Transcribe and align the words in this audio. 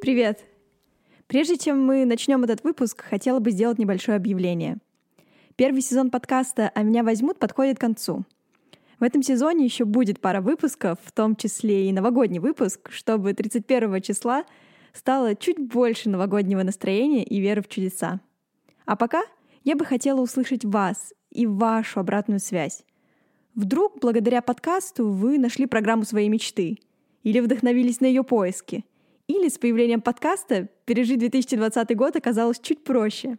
Привет! 0.00 0.46
Прежде 1.26 1.58
чем 1.58 1.84
мы 1.84 2.06
начнем 2.06 2.42
этот 2.42 2.64
выпуск, 2.64 3.04
хотела 3.04 3.38
бы 3.38 3.50
сделать 3.50 3.78
небольшое 3.78 4.16
объявление. 4.16 4.78
Первый 5.56 5.82
сезон 5.82 6.10
подкаста 6.10 6.72
«А 6.74 6.82
меня 6.82 7.02
возьмут» 7.02 7.38
подходит 7.38 7.76
к 7.76 7.82
концу. 7.82 8.24
В 8.98 9.02
этом 9.04 9.22
сезоне 9.22 9.66
еще 9.66 9.84
будет 9.84 10.18
пара 10.18 10.40
выпусков, 10.40 10.98
в 11.04 11.12
том 11.12 11.36
числе 11.36 11.86
и 11.86 11.92
новогодний 11.92 12.38
выпуск, 12.38 12.90
чтобы 12.90 13.34
31 13.34 14.00
числа 14.00 14.46
стало 14.94 15.36
чуть 15.36 15.58
больше 15.58 16.08
новогоднего 16.08 16.62
настроения 16.62 17.22
и 17.22 17.38
веры 17.38 17.60
в 17.60 17.68
чудеса. 17.68 18.20
А 18.86 18.96
пока 18.96 19.20
я 19.64 19.76
бы 19.76 19.84
хотела 19.84 20.22
услышать 20.22 20.64
вас 20.64 21.12
и 21.28 21.46
вашу 21.46 22.00
обратную 22.00 22.40
связь. 22.40 22.84
Вдруг, 23.54 24.00
благодаря 24.00 24.40
подкасту, 24.40 25.10
вы 25.10 25.38
нашли 25.38 25.66
программу 25.66 26.04
своей 26.04 26.30
мечты 26.30 26.78
или 27.22 27.40
вдохновились 27.40 28.00
на 28.00 28.06
ее 28.06 28.24
поиски– 28.24 28.86
или 29.30 29.48
с 29.48 29.58
появлением 29.58 30.00
подкаста 30.00 30.68
пережить 30.84 31.20
2020 31.20 31.96
год 31.96 32.16
оказалось 32.16 32.58
чуть 32.58 32.82
проще. 32.82 33.36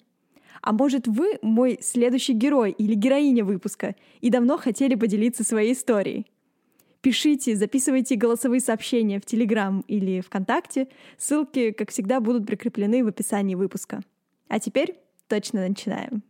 А 0.62 0.72
может, 0.72 1.08
вы 1.08 1.38
мой 1.42 1.80
следующий 1.82 2.34
герой 2.34 2.72
или 2.72 2.94
героиня 2.94 3.44
выпуска 3.44 3.96
и 4.22 4.30
давно 4.30 4.58
хотели 4.58 4.96
поделиться 4.96 5.44
своей 5.44 5.74
историей? 5.74 6.28
Пишите, 7.02 7.56
записывайте 7.56 8.16
голосовые 8.16 8.62
сообщения 8.62 9.20
в 9.20 9.26
Телеграм 9.26 9.84
или 9.88 10.22
ВКонтакте. 10.22 10.88
Ссылки, 11.18 11.72
как 11.72 11.90
всегда, 11.90 12.20
будут 12.20 12.46
прикреплены 12.46 13.04
в 13.04 13.08
описании 13.08 13.56
выпуска. 13.56 14.02
А 14.48 14.60
теперь 14.60 14.96
точно 15.28 15.68
начинаем. 15.68 16.24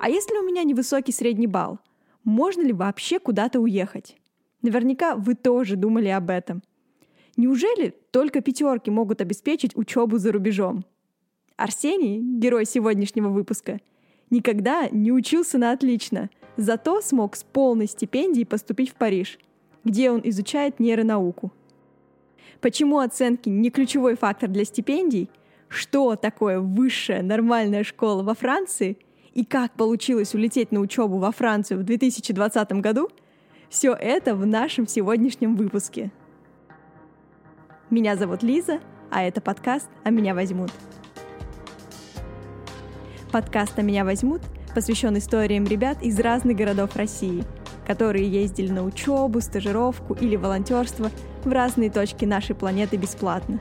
А 0.00 0.08
если 0.08 0.38
у 0.38 0.42
меня 0.42 0.64
невысокий 0.64 1.12
средний 1.12 1.46
балл, 1.46 1.78
можно 2.24 2.62
ли 2.62 2.72
вообще 2.72 3.18
куда-то 3.18 3.60
уехать? 3.60 4.16
Наверняка 4.62 5.14
вы 5.14 5.34
тоже 5.34 5.76
думали 5.76 6.08
об 6.08 6.30
этом. 6.30 6.62
Неужели 7.36 7.94
только 8.10 8.40
пятерки 8.40 8.90
могут 8.90 9.20
обеспечить 9.20 9.76
учебу 9.76 10.18
за 10.18 10.32
рубежом? 10.32 10.84
Арсений, 11.56 12.20
герой 12.20 12.64
сегодняшнего 12.64 13.28
выпуска, 13.28 13.80
никогда 14.30 14.88
не 14.90 15.12
учился 15.12 15.58
на 15.58 15.72
отлично, 15.72 16.30
зато 16.56 17.00
смог 17.00 17.36
с 17.36 17.44
полной 17.44 17.86
стипендией 17.86 18.46
поступить 18.46 18.90
в 18.90 18.94
Париж, 18.94 19.38
где 19.84 20.10
он 20.10 20.20
изучает 20.24 20.80
нейронауку. 20.80 21.52
Почему 22.60 22.98
оценки 22.98 23.48
не 23.48 23.70
ключевой 23.70 24.16
фактор 24.16 24.48
для 24.48 24.64
стипендий? 24.64 25.30
Что 25.68 26.16
такое 26.16 26.60
высшая 26.60 27.22
нормальная 27.22 27.84
школа 27.84 28.22
во 28.22 28.34
Франции? 28.34 28.98
И 29.32 29.44
как 29.44 29.72
получилось 29.74 30.34
улететь 30.34 30.72
на 30.72 30.80
учебу 30.80 31.18
во 31.18 31.30
Францию 31.30 31.80
в 31.80 31.84
2020 31.84 32.72
году? 32.72 33.08
Все 33.68 33.92
это 33.92 34.34
в 34.34 34.44
нашем 34.44 34.88
сегодняшнем 34.88 35.54
выпуске– 35.54 36.10
меня 37.90 38.14
зовут 38.16 38.44
Лиза, 38.44 38.78
а 39.10 39.22
это 39.22 39.40
подкаст 39.40 39.88
«А 40.04 40.10
меня 40.10 40.32
возьмут». 40.32 40.70
Подкаст 43.32 43.76
«А 43.78 43.82
меня 43.82 44.04
возьмут» 44.04 44.42
посвящен 44.74 45.18
историям 45.18 45.64
ребят 45.64 46.00
из 46.00 46.20
разных 46.20 46.56
городов 46.56 46.94
России, 46.94 47.42
которые 47.84 48.30
ездили 48.30 48.70
на 48.70 48.84
учебу, 48.84 49.40
стажировку 49.40 50.14
или 50.14 50.36
волонтерство 50.36 51.10
в 51.44 51.50
разные 51.50 51.90
точки 51.90 52.24
нашей 52.24 52.54
планеты 52.54 52.96
бесплатно. 52.96 53.58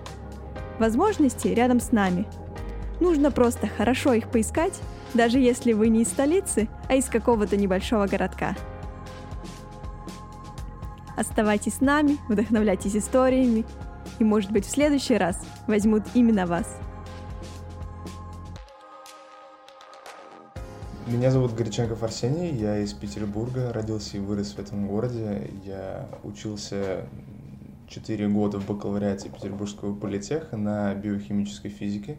Возможности 0.77 1.47
рядом 1.47 1.79
с 1.79 1.91
нами. 1.91 2.27
Нужно 2.99 3.31
просто 3.31 3.65
хорошо 3.65 4.13
их 4.13 4.29
поискать, 4.29 4.79
даже 5.15 5.39
если 5.39 5.73
вы 5.73 5.89
не 5.89 6.03
из 6.03 6.09
столицы, 6.09 6.69
а 6.87 6.93
из 6.93 7.05
какого-то 7.05 7.57
небольшого 7.57 8.05
городка. 8.05 8.55
Оставайтесь 11.17 11.75
с 11.75 11.81
нами, 11.81 12.17
вдохновляйтесь 12.29 12.95
историями 12.95 13.65
и, 14.19 14.23
может 14.23 14.51
быть, 14.51 14.65
в 14.65 14.69
следующий 14.69 15.15
раз 15.15 15.37
возьмут 15.67 16.03
именно 16.13 16.45
вас. 16.45 16.77
Меня 21.07 21.31
зовут 21.31 21.55
Горяченков 21.55 22.03
Арсений, 22.03 22.55
я 22.55 22.77
из 22.77 22.93
Петербурга, 22.93 23.73
родился 23.73 24.17
и 24.17 24.19
вырос 24.19 24.53
в 24.53 24.59
этом 24.59 24.87
городе. 24.87 25.49
Я 25.65 26.07
учился 26.23 27.05
4 27.87 28.27
года 28.27 28.59
в 28.59 28.67
бакалавриате 28.67 29.29
Петербургского 29.29 29.95
политеха 29.95 30.55
на 30.55 30.93
биохимической 30.93 31.71
физике. 31.71 32.17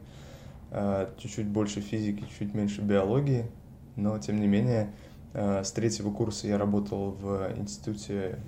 А, 0.73 1.15
чуть-чуть 1.19 1.47
больше 1.47 1.81
физики, 1.81 2.25
чуть 2.37 2.53
меньше 2.53 2.81
биологии, 2.81 3.47
но 3.95 4.19
тем 4.19 4.41
не 4.41 4.49
менее 4.49 4.91
а, 5.35 5.63
с 5.63 5.71
третьего 5.71 6.11
курса 6.11 6.49
я 6.49 6.59
работал 6.59 7.13
в 7.13 7.53
институте 7.57 8.41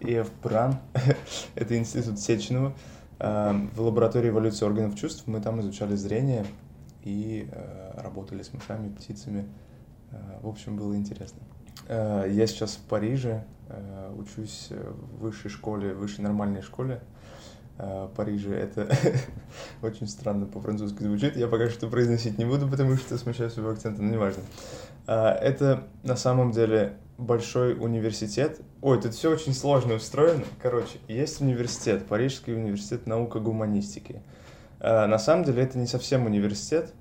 ИФ 0.00 0.30
ПРАН, 0.42 0.78
это 1.54 1.76
институт 1.76 2.18
Сеченова, 2.18 2.72
э, 3.18 3.60
в 3.74 3.80
лаборатории 3.80 4.28
эволюции 4.30 4.64
органов 4.64 4.96
чувств. 4.96 5.24
Мы 5.26 5.40
там 5.40 5.60
изучали 5.60 5.96
зрение 5.96 6.46
и 7.02 7.48
э, 7.50 8.00
работали 8.00 8.42
с 8.42 8.52
мышами, 8.52 8.90
птицами. 8.90 9.48
Э, 10.10 10.38
в 10.42 10.48
общем, 10.48 10.76
было 10.76 10.94
интересно. 10.94 11.40
Я 11.88 12.46
сейчас 12.46 12.72
в 12.72 12.80
Париже, 12.80 13.44
учусь 14.18 14.68
в 14.70 15.22
высшей 15.22 15.50
школе, 15.50 15.94
в 15.94 16.00
высшей 16.00 16.22
нормальной 16.22 16.60
школе. 16.60 17.00
Париже 18.14 18.54
это 18.54 18.92
очень 19.82 20.06
странно 20.06 20.44
по-французски 20.44 21.04
звучит. 21.04 21.36
Я 21.36 21.46
пока 21.46 21.70
что 21.70 21.88
произносить 21.88 22.36
не 22.36 22.44
буду, 22.44 22.68
потому 22.68 22.96
что 22.96 23.16
смущаю 23.16 23.48
своего 23.48 23.70
акцента, 23.70 24.02
но 24.02 24.10
неважно. 24.10 24.42
Это 25.06 25.84
на 26.02 26.16
самом 26.16 26.50
деле 26.50 26.98
большой 27.18 27.74
университет. 27.74 28.60
Ой, 28.80 29.00
тут 29.02 29.12
все 29.12 29.30
очень 29.30 29.52
сложно 29.52 29.94
устроено. 29.94 30.44
Короче, 30.62 30.98
есть 31.08 31.40
университет, 31.40 32.06
Парижский 32.06 32.54
университет 32.54 33.06
науко-гуманистики. 33.06 34.22
А, 34.80 35.06
на 35.08 35.18
самом 35.18 35.44
деле 35.44 35.64
это 35.64 35.76
не 35.78 35.86
совсем 35.86 36.24
университет. 36.26 36.94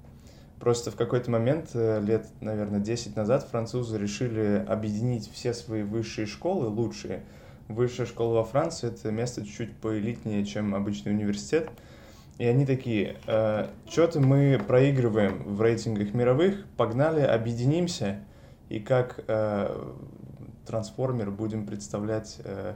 Просто 0.60 0.90
в 0.90 0.96
какой-то 0.96 1.30
момент, 1.30 1.70
э, 1.76 2.02
лет, 2.02 2.26
наверное, 2.42 2.80
10 2.80 3.16
назад, 3.16 3.44
французы 3.44 4.00
решили 4.00 4.66
объединить 4.68 5.32
все 5.32 5.54
свои 5.54 5.84
высшие 5.84 6.26
школы, 6.26 6.68
лучшие. 6.68 7.22
Высшая 7.68 8.08
школа 8.08 8.38
во 8.38 8.44
Франции— 8.44 8.88
это 8.92 9.12
место 9.12 9.46
чуть-чуть 9.46 9.76
поэлитнее, 9.78 10.44
чем 10.46 10.74
обычный 10.74 11.12
университет. 11.12 11.70
И 12.40 12.46
они 12.46 12.66
такие, 12.66 13.18
э, 13.28 13.68
что-то 13.88 14.20
мы 14.20 14.60
проигрываем 14.68 15.44
в 15.44 15.62
рейтингах 15.62 16.16
мировых, 16.16 16.66
погнали, 16.76 17.22
объединимся— 17.22 18.20
и 18.70 18.80
как 18.80 19.24
э, 19.28 19.94
трансформер 20.66 21.32
будем 21.32 21.66
представлять, 21.66 22.38
э, 22.44 22.74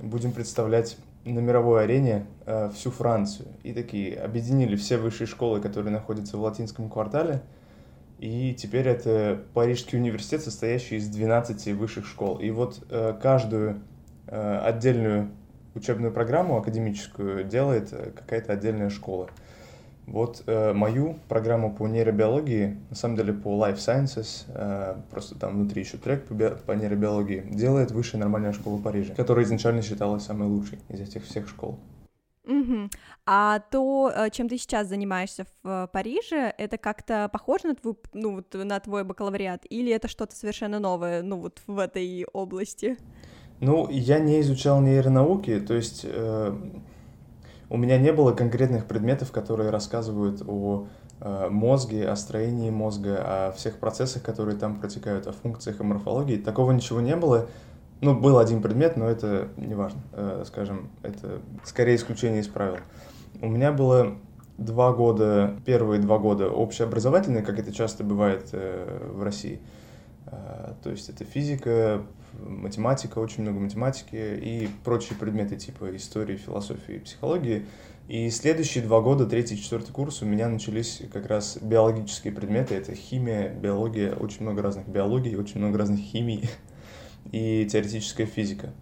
будем 0.00 0.32
представлять 0.32 0.96
на 1.24 1.38
мировой 1.38 1.84
арене 1.84 2.26
э, 2.46 2.70
всю 2.74 2.90
Францию. 2.90 3.48
И 3.62 3.72
такие 3.72 4.16
объединили 4.18 4.76
все 4.76 4.98
высшие 4.98 5.26
школы, 5.26 5.60
которые 5.60 5.92
находятся 5.92 6.36
в 6.36 6.42
латинском 6.42 6.88
квартале. 6.88 7.42
И 8.18 8.54
теперь 8.54 8.86
это 8.86 9.42
Парижский 9.52 9.98
университет, 9.98 10.42
состоящий 10.42 10.96
из 10.96 11.08
12 11.08 11.72
высших 11.74 12.06
школ. 12.06 12.38
И 12.38 12.50
вот 12.50 12.84
э, 12.88 13.18
каждую 13.20 13.80
э, 14.26 14.58
отдельную 14.58 15.30
учебную 15.74 16.12
программу 16.12 16.56
академическую 16.56 17.44
делает 17.44 17.92
э, 17.92 18.12
какая-то 18.14 18.52
отдельная 18.52 18.90
школа. 18.90 19.28
Вот 20.06 20.42
э, 20.46 20.72
мою 20.72 21.18
программу 21.28 21.72
по 21.72 21.86
нейробиологии, 21.86 22.76
на 22.90 22.96
самом 22.96 23.16
деле 23.16 23.32
по 23.32 23.50
Life 23.50 23.76
Sciences, 23.76 24.44
э, 24.48 24.96
просто 25.10 25.38
там 25.38 25.54
внутри 25.54 25.82
еще 25.82 25.96
трек 25.96 26.26
по, 26.26 26.34
би- 26.34 26.56
по 26.66 26.72
нейробиологии, 26.72 27.46
делает 27.50 27.92
Высшая 27.92 28.18
нормальная 28.18 28.52
школа 28.52 28.78
Парижа, 28.82 29.14
которая 29.14 29.44
изначально 29.44 29.80
считалась 29.80 30.24
самой 30.24 30.48
лучшей 30.48 30.80
из 30.88 31.00
этих 31.00 31.24
всех 31.24 31.48
школ. 31.48 31.78
Угу. 32.44 32.90
А 33.26 33.60
то, 33.60 34.12
э, 34.14 34.30
чем 34.30 34.48
ты 34.48 34.58
сейчас 34.58 34.88
занимаешься 34.88 35.46
в 35.62 35.68
э, 35.68 35.88
Париже, 35.92 36.52
это 36.58 36.78
как-то 36.78 37.30
похоже 37.32 37.68
на 37.68 37.74
твой, 37.76 37.94
ну, 38.12 38.34
вот, 38.34 38.52
на 38.54 38.80
твой 38.80 39.04
бакалавриат, 39.04 39.64
или 39.70 39.92
это 39.92 40.08
что-то 40.08 40.34
совершенно 40.34 40.80
новое, 40.80 41.22
ну, 41.22 41.38
вот 41.38 41.62
в 41.68 41.78
этой 41.78 42.26
области? 42.32 42.98
Ну, 43.60 43.88
я 43.88 44.18
не 44.18 44.40
изучал 44.40 44.80
нейронауки, 44.80 45.60
то 45.60 45.74
есть... 45.74 46.00
Э, 46.04 46.52
у 47.72 47.78
меня 47.78 47.96
не 47.96 48.12
было 48.12 48.32
конкретных 48.32 48.84
предметов, 48.84 49.32
которые 49.32 49.70
рассказывают 49.70 50.42
о 50.46 50.88
э, 51.20 51.48
мозге, 51.48 52.06
о 52.06 52.16
строении 52.16 52.68
мозга, 52.68 53.16
о 53.48 53.52
всех 53.52 53.78
процессах, 53.78 54.22
которые 54.22 54.58
там 54.58 54.78
протекают, 54.78 55.26
о 55.26 55.32
функциях 55.32 55.80
и 55.80 55.82
морфологии. 55.82 56.36
Такого 56.36 56.72
ничего 56.72 57.00
не 57.00 57.16
было. 57.16 57.46
Ну, 58.02 58.14
был 58.14 58.38
один 58.38 58.60
предмет, 58.60 58.98
но 58.98 59.08
это 59.08 59.48
не 59.56 59.74
важно. 59.74 60.02
Э, 60.12 60.44
скажем, 60.46 60.90
это 61.02 61.40
скорее 61.64 61.96
исключение 61.96 62.42
из 62.42 62.46
правил. 62.46 62.76
У 63.40 63.48
меня 63.48 63.72
было 63.72 64.18
два 64.58 64.92
года, 64.92 65.56
первые 65.64 65.98
два 65.98 66.18
года 66.18 66.50
общеобразовательные, 66.50 67.42
как 67.42 67.58
это 67.58 67.72
часто 67.72 68.04
бывает 68.04 68.50
э, 68.52 69.12
в 69.14 69.22
России. 69.22 69.60
То 70.82 70.90
есть 70.90 71.10
это 71.10 71.24
физика, 71.24 72.02
математика, 72.38 73.18
очень 73.18 73.42
много 73.42 73.58
математики 73.60 74.14
и 74.14 74.68
прочие 74.84 75.18
предметы 75.18 75.56
типа 75.56 75.94
истории, 75.96 76.36
философии 76.36 76.96
и 76.96 76.98
психологии. 76.98 77.66
И 78.08 78.28
следующие 78.30 78.82
два 78.84 79.00
года, 79.00 79.26
третий 79.26 79.56
четвертый 79.56 79.92
курс, 79.92 80.22
у 80.22 80.26
меня 80.26 80.48
начались 80.48 81.02
как 81.12 81.26
раз 81.26 81.58
биологические 81.60 82.32
предметы. 82.32 82.74
Это 82.74 82.94
химия, 82.94 83.48
биология, 83.54 84.14
очень 84.14 84.42
много 84.42 84.60
разных 84.60 84.88
биологий, 84.88 85.36
очень 85.36 85.60
много 85.60 85.78
разных 85.78 86.00
химий 86.00 86.50
и 87.32 87.66
теоретическая 87.70 88.26
физика. 88.26 88.72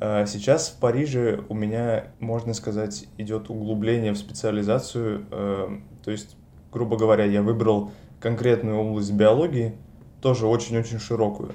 А 0.00 0.26
сейчас 0.26 0.68
в 0.68 0.80
Париже 0.80 1.44
у 1.48 1.54
меня, 1.54 2.08
можно 2.20 2.54
сказать, 2.54 3.06
идет 3.16 3.48
углубление 3.48 4.12
в 4.12 4.18
специализацию. 4.18 5.26
Э, 5.30 5.68
то 6.02 6.10
есть, 6.10 6.36
грубо 6.72 6.96
говоря, 6.96 7.24
я 7.24 7.42
выбрал 7.42 7.92
конкретную 8.18 8.78
область 8.78 9.12
биологии, 9.12 9.74
тоже 10.20 10.46
очень-очень 10.46 10.98
широкую. 10.98 11.54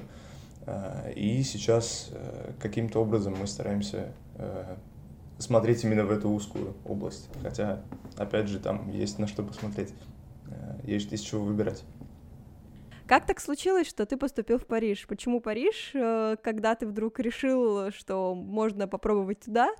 Э, 0.66 1.12
и 1.14 1.42
сейчас 1.42 2.10
э, 2.12 2.52
каким-то 2.60 3.00
образом 3.00 3.34
мы 3.38 3.46
стараемся 3.46 4.12
смотреть 5.38 5.84
именно 5.84 6.04
в 6.04 6.10
эту 6.10 6.30
узкую 6.30 6.74
область. 6.86 7.28
Хотя, 7.42 7.82
опять 8.16 8.48
же, 8.48 8.58
там 8.58 8.90
есть 8.90 9.18
на 9.18 9.26
что 9.26 9.42
посмотреть, 9.42 9.92
есть 10.84 11.12
из 11.12 11.20
чего 11.20 11.44
выбирать. 11.44 11.84
Как 13.10 13.26
так 13.26 13.40
случилось, 13.40 13.88
что 13.88 14.06
ты 14.06 14.16
поступил 14.16 14.56
в 14.56 14.66
Париж? 14.66 15.06
Почему 15.08 15.40
Париж? 15.40 15.90
Э, 15.94 16.36
когда 16.40 16.76
ты 16.76 16.86
вдруг 16.86 17.18
решил, 17.18 17.90
что 17.90 18.36
можно 18.36 18.86
попробовать 18.86 19.40
туда? 19.40 19.70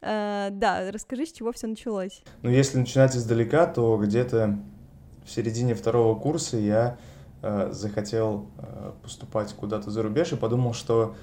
Э, 0.00 0.48
да, 0.50 0.90
расскажи, 0.90 1.26
с 1.26 1.32
чего 1.32 1.52
все 1.52 1.68
началось. 1.68 2.24
Ну, 2.42 2.50
если 2.50 2.78
начинать 2.78 3.14
издалека, 3.14 3.66
то 3.66 3.96
где-то 3.98 4.58
в 5.24 5.30
середине 5.30 5.76
второго 5.76 6.18
курса 6.18 6.56
я 6.56 6.96
э, 6.98 7.11
захотел 7.42 8.46
поступать 9.02 9.52
куда-то 9.52 9.90
за 9.90 10.02
рубеж 10.02 10.32
и 10.32 10.36
подумал, 10.36 10.74
что 10.74 11.16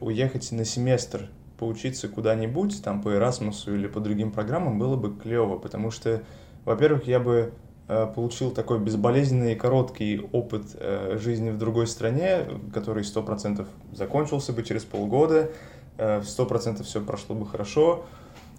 уехать 0.00 0.52
на 0.52 0.64
семестр 0.64 1.28
поучиться 1.58 2.08
куда-нибудь, 2.08 2.82
там 2.84 3.02
по 3.02 3.08
Erasmus 3.08 3.74
или 3.74 3.88
по 3.88 3.98
другим 3.98 4.30
программам 4.30 4.78
было 4.78 4.96
бы 4.96 5.16
клево, 5.16 5.58
потому 5.58 5.90
что, 5.90 6.22
во-первых, 6.64 7.08
я 7.08 7.18
бы 7.18 7.52
Э, 7.88 8.06
получил 8.06 8.50
такой 8.50 8.78
безболезненный 8.78 9.54
и 9.54 9.56
короткий 9.56 10.20
опыт 10.32 10.66
э, 10.74 11.16
жизни 11.18 11.48
в 11.48 11.56
другой 11.56 11.86
стране, 11.86 12.46
который 12.74 13.02
100% 13.02 13.66
закончился 13.94 14.52
бы 14.52 14.62
через 14.62 14.84
полгода, 14.84 15.50
100% 15.96 16.80
э, 16.80 16.82
все 16.82 17.00
прошло 17.00 17.34
бы 17.34 17.46
хорошо, 17.46 18.04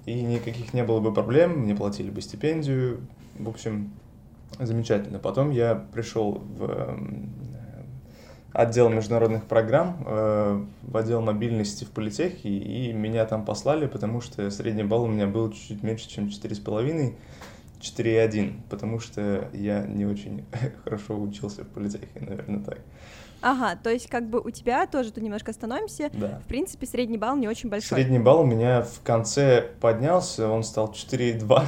и 0.08 0.20
никаких 0.24 0.74
не 0.74 0.84
было 0.84 1.00
бы 1.00 1.14
проблем, 1.14 1.60
мне 1.60 1.76
платили 1.76 2.10
бы 2.10 2.22
стипендию, 2.22 3.02
в 3.38 3.48
общем, 3.48 3.92
замечательно. 4.60 5.20
Потом 5.20 5.52
я 5.52 5.76
пришел 5.76 6.44
в 6.58 7.00
отдел 8.52 8.90
международных 8.90 9.46
программ, 9.46 9.98
в 10.82 10.98
отдел 10.98 11.22
мобильности 11.22 11.84
в 11.84 11.92
политехе, 11.92 12.50
и 12.50 12.92
меня 12.94 13.26
там 13.26 13.46
послали, 13.46 13.86
потому 13.86 14.22
что 14.22 14.50
средний 14.50 14.84
балл 14.84 15.04
у 15.04 15.08
меня 15.08 15.28
был 15.28 15.52
чуть-чуть 15.52 15.84
меньше, 15.84 16.10
чем 16.10 16.28
4,5, 16.28 17.14
4,1, 17.80 18.54
потому 18.70 19.00
что 19.00 19.50
я 19.54 19.86
не 19.86 20.06
очень 20.06 20.46
хорошо 20.84 21.20
учился 21.20 21.64
в 21.64 21.68
политехе, 21.68 22.08
наверное, 22.20 22.64
так. 22.64 22.80
Ага, 23.42 23.78
то 23.82 23.90
есть 23.90 24.10
как 24.10 24.30
бы 24.30 24.40
у 24.40 24.50
тебя 24.50 24.86
тоже, 24.86 25.12
тут 25.12 25.24
немножко 25.24 25.52
остановимся, 25.52 26.10
да. 26.14 26.40
в 26.44 26.48
принципе, 26.48 26.86
средний 26.86 27.18
балл 27.18 27.36
не 27.38 27.48
очень 27.48 27.70
большой. 27.70 27.98
Средний 27.98 28.20
балл 28.20 28.42
у 28.42 28.46
меня 28.46 28.82
в 28.82 29.02
конце 29.04 29.70
поднялся, 29.80 30.50
он 30.50 30.64
стал 30.64 30.92
4,2, 30.92 31.64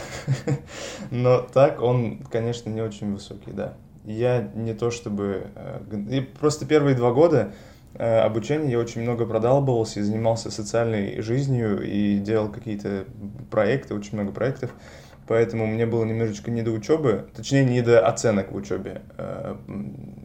но 1.11 1.41
так 1.41 1.81
он, 1.81 2.19
конечно, 2.29 2.69
не 2.69 2.81
очень 2.81 3.13
высокий, 3.13 3.51
да. 3.51 3.75
Я 4.03 4.49
не 4.55 4.73
то 4.73 4.91
чтобы... 4.91 5.47
Э, 5.55 5.79
и 6.09 6.21
просто 6.21 6.65
первые 6.65 6.95
два 6.95 7.11
года 7.11 7.53
э, 7.93 8.19
обучения 8.19 8.71
я 8.71 8.79
очень 8.79 9.01
много 9.01 9.25
продалбывался 9.25 9.99
и 9.99 10.03
занимался 10.03 10.49
социальной 10.51 11.21
жизнью 11.21 11.81
и 11.83 12.17
делал 12.17 12.49
какие-то 12.49 13.05
проекты, 13.49 13.93
очень 13.93 14.15
много 14.15 14.31
проектов 14.31 14.71
поэтому 15.31 15.65
мне 15.65 15.85
было 15.85 16.03
немножечко 16.03 16.51
не 16.51 16.61
до 16.61 16.71
учебы, 16.71 17.29
точнее, 17.33 17.63
не 17.63 17.81
до 17.81 18.05
оценок 18.05 18.51
в 18.51 18.55
учебе. 18.57 19.01
Э, 19.17 19.55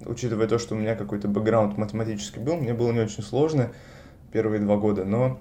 учитывая 0.04 0.48
то, 0.48 0.58
что 0.58 0.74
у 0.74 0.78
меня 0.78 0.96
какой-то 0.96 1.28
бэкграунд 1.28 1.78
математический 1.78 2.42
был, 2.42 2.56
мне 2.56 2.74
было 2.74 2.90
не 2.90 2.98
очень 2.98 3.22
сложно 3.22 3.70
первые 4.32 4.60
два 4.60 4.76
года, 4.76 5.04
но 5.04 5.38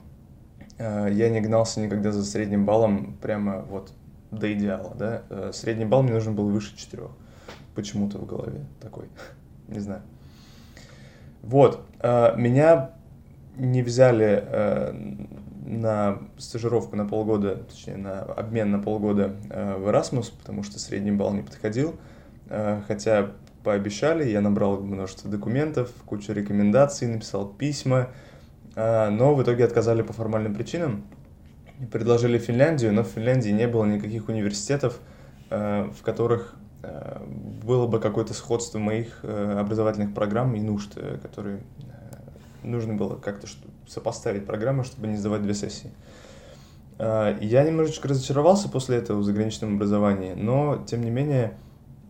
э, 0.78 1.08
я 1.12 1.32
не 1.32 1.42
гнался 1.42 1.80
никогда 1.80 2.12
за 2.12 2.24
средним 2.24 2.64
баллом 2.64 3.18
прямо 3.24 3.64
вот 3.68 3.92
до 4.30 4.54
идеала, 4.54 4.94
да. 4.94 5.24
Э, 5.32 5.50
средний 5.52 5.86
балл 5.86 6.04
мне 6.04 6.14
нужен 6.14 6.36
был 6.36 6.48
выше 6.48 6.78
четырех. 6.78 7.10
Почему-то 7.74 8.20
в 8.20 8.28
голове 8.28 8.68
такой, 8.80 9.06
не 9.68 9.80
знаю. 9.80 10.04
Вот, 11.42 11.82
меня 12.04 12.92
не 13.58 13.82
взяли 13.82 15.24
на 15.66 16.20
стажировку 16.38 16.96
на 16.96 17.06
полгода, 17.06 17.58
точнее, 17.58 17.98
на 17.98 18.22
обмен 18.22 18.72
на 18.72 18.80
полгода 18.80 19.36
э, 19.50 19.76
в 19.78 19.88
Erasmus, 19.88 20.32
потому 20.38 20.64
что 20.64 20.80
средний 20.80 21.12
балл 21.12 21.34
не 21.34 21.42
подходил. 21.42 21.96
Э, 22.50 22.82
хотя 22.88 23.32
пообещали, 23.64 24.30
я 24.30 24.42
набрал 24.42 24.80
множество 24.80 25.30
документов, 25.30 25.92
кучу 26.06 26.34
рекомендаций, 26.34 27.08
написал 27.08 27.48
письма, 27.48 28.10
э, 28.76 29.10
но 29.10 29.34
в 29.34 29.42
итоге 29.42 29.66
отказали 29.66 30.04
по 30.04 30.14
формальным 30.14 30.54
причинам. 30.54 31.04
Предложили 31.92 32.38
Финляндию, 32.38 32.94
но 32.94 33.04
в 33.04 33.08
Финляндии 33.08 33.50
не 33.50 33.68
было 33.68 33.84
никаких 33.84 34.30
университетов, 34.30 35.00
в 35.50 35.98
которых 36.06 36.56
было 37.66 37.86
бы 37.86 38.00
какое-то 38.00 38.34
сходство 38.34 38.80
моих 38.80 39.26
образовательных 39.26 40.14
программ 40.14 40.56
и 40.56 40.62
нужд, 40.62 40.98
которые 41.22 41.60
нужно 42.66 42.96
было 42.96 43.16
как-то 43.16 43.48
сопоставить 43.88 44.46
программы, 44.46 44.84
чтобы 44.84 45.08
не 45.08 45.18
сдавать 45.18 45.44
две 45.44 45.54
сессии. 45.54 45.92
А, 46.98 47.38
я 47.40 47.64
немножечко 47.64 48.08
разочаровался 48.08 48.70
после 48.70 48.98
этого 48.98 49.20
в 49.20 49.24
заграничном 49.24 49.76
образовании, 49.76 50.34
но, 50.34 50.84
тем 50.86 51.04
не 51.04 51.12
менее, 51.12 51.58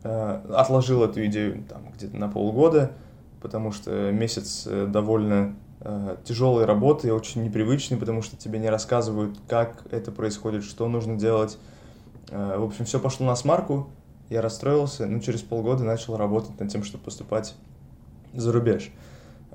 а, 0.03 0.43
отложил 0.55 1.03
эту 1.03 1.25
идею 1.25 1.63
там, 1.67 1.91
где-то 1.95 2.15
на 2.15 2.29
полгода, 2.29 2.91
потому 3.41 3.71
что 3.71 4.11
месяц 4.11 4.65
э, 4.65 4.87
довольно 4.87 5.55
а, 5.81 6.17
тяжелой 6.23 6.65
работы, 6.65 7.13
очень 7.13 7.43
непривычный, 7.43 7.97
потому 7.97 8.21
что 8.21 8.37
тебе 8.37 8.59
не 8.59 8.69
рассказывают, 8.69 9.37
как 9.47 9.83
это 9.91 10.11
происходит, 10.11 10.63
что 10.63 10.87
нужно 10.87 11.15
делать. 11.15 11.57
В 12.31 12.63
общем, 12.63 12.85
все 12.85 12.99
пошло 12.99 13.27
на 13.27 13.35
смарку, 13.35 13.87
я 14.31 14.41
расстроился, 14.41 15.05
но 15.05 15.19
через 15.19 15.43
полгода 15.43 15.83
начал 15.83 16.17
работать 16.17 16.59
над 16.59 16.71
тем, 16.71 16.83
чтобы 16.83 17.03
поступать 17.03 17.53
за 18.33 18.51
рубеж. 18.51 18.91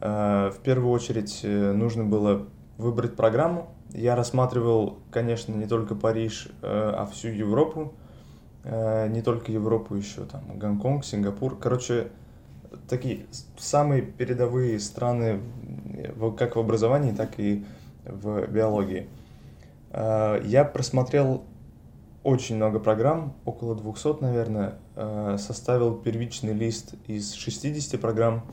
В 0.00 0.56
первую 0.62 0.92
очередь 0.92 1.40
э, 1.42 1.72
нужно 1.72 2.04
было 2.04 2.46
выбрать 2.78 3.16
программу. 3.16 3.74
Я 3.90 4.16
рассматривал, 4.16 4.98
конечно, 5.10 5.52
не 5.52 5.66
только 5.66 5.94
Париж, 5.94 6.48
э, 6.62 6.66
а 6.66 7.06
всю 7.06 7.28
Европу. 7.28 7.94
Не 8.62 9.22
только 9.22 9.52
Европу, 9.52 9.94
еще 9.94 10.26
там 10.26 10.42
Гонконг, 10.58 11.02
Сингапур. 11.02 11.58
Короче, 11.58 12.08
такие 12.90 13.20
самые 13.56 14.02
передовые 14.02 14.78
страны 14.80 15.40
как 16.36 16.56
в 16.56 16.58
образовании, 16.58 17.12
так 17.12 17.40
и 17.40 17.64
в 18.04 18.46
биологии. 18.48 19.08
Я 19.94 20.70
просмотрел 20.70 21.42
очень 22.22 22.56
много 22.56 22.80
программ, 22.80 23.34
около 23.44 23.74
200, 23.74 24.22
наверное, 24.22 24.78
составил 25.38 25.96
первичный 25.96 26.52
лист 26.52 26.94
из 27.06 27.32
60 27.32 28.00
программ. 28.00 28.44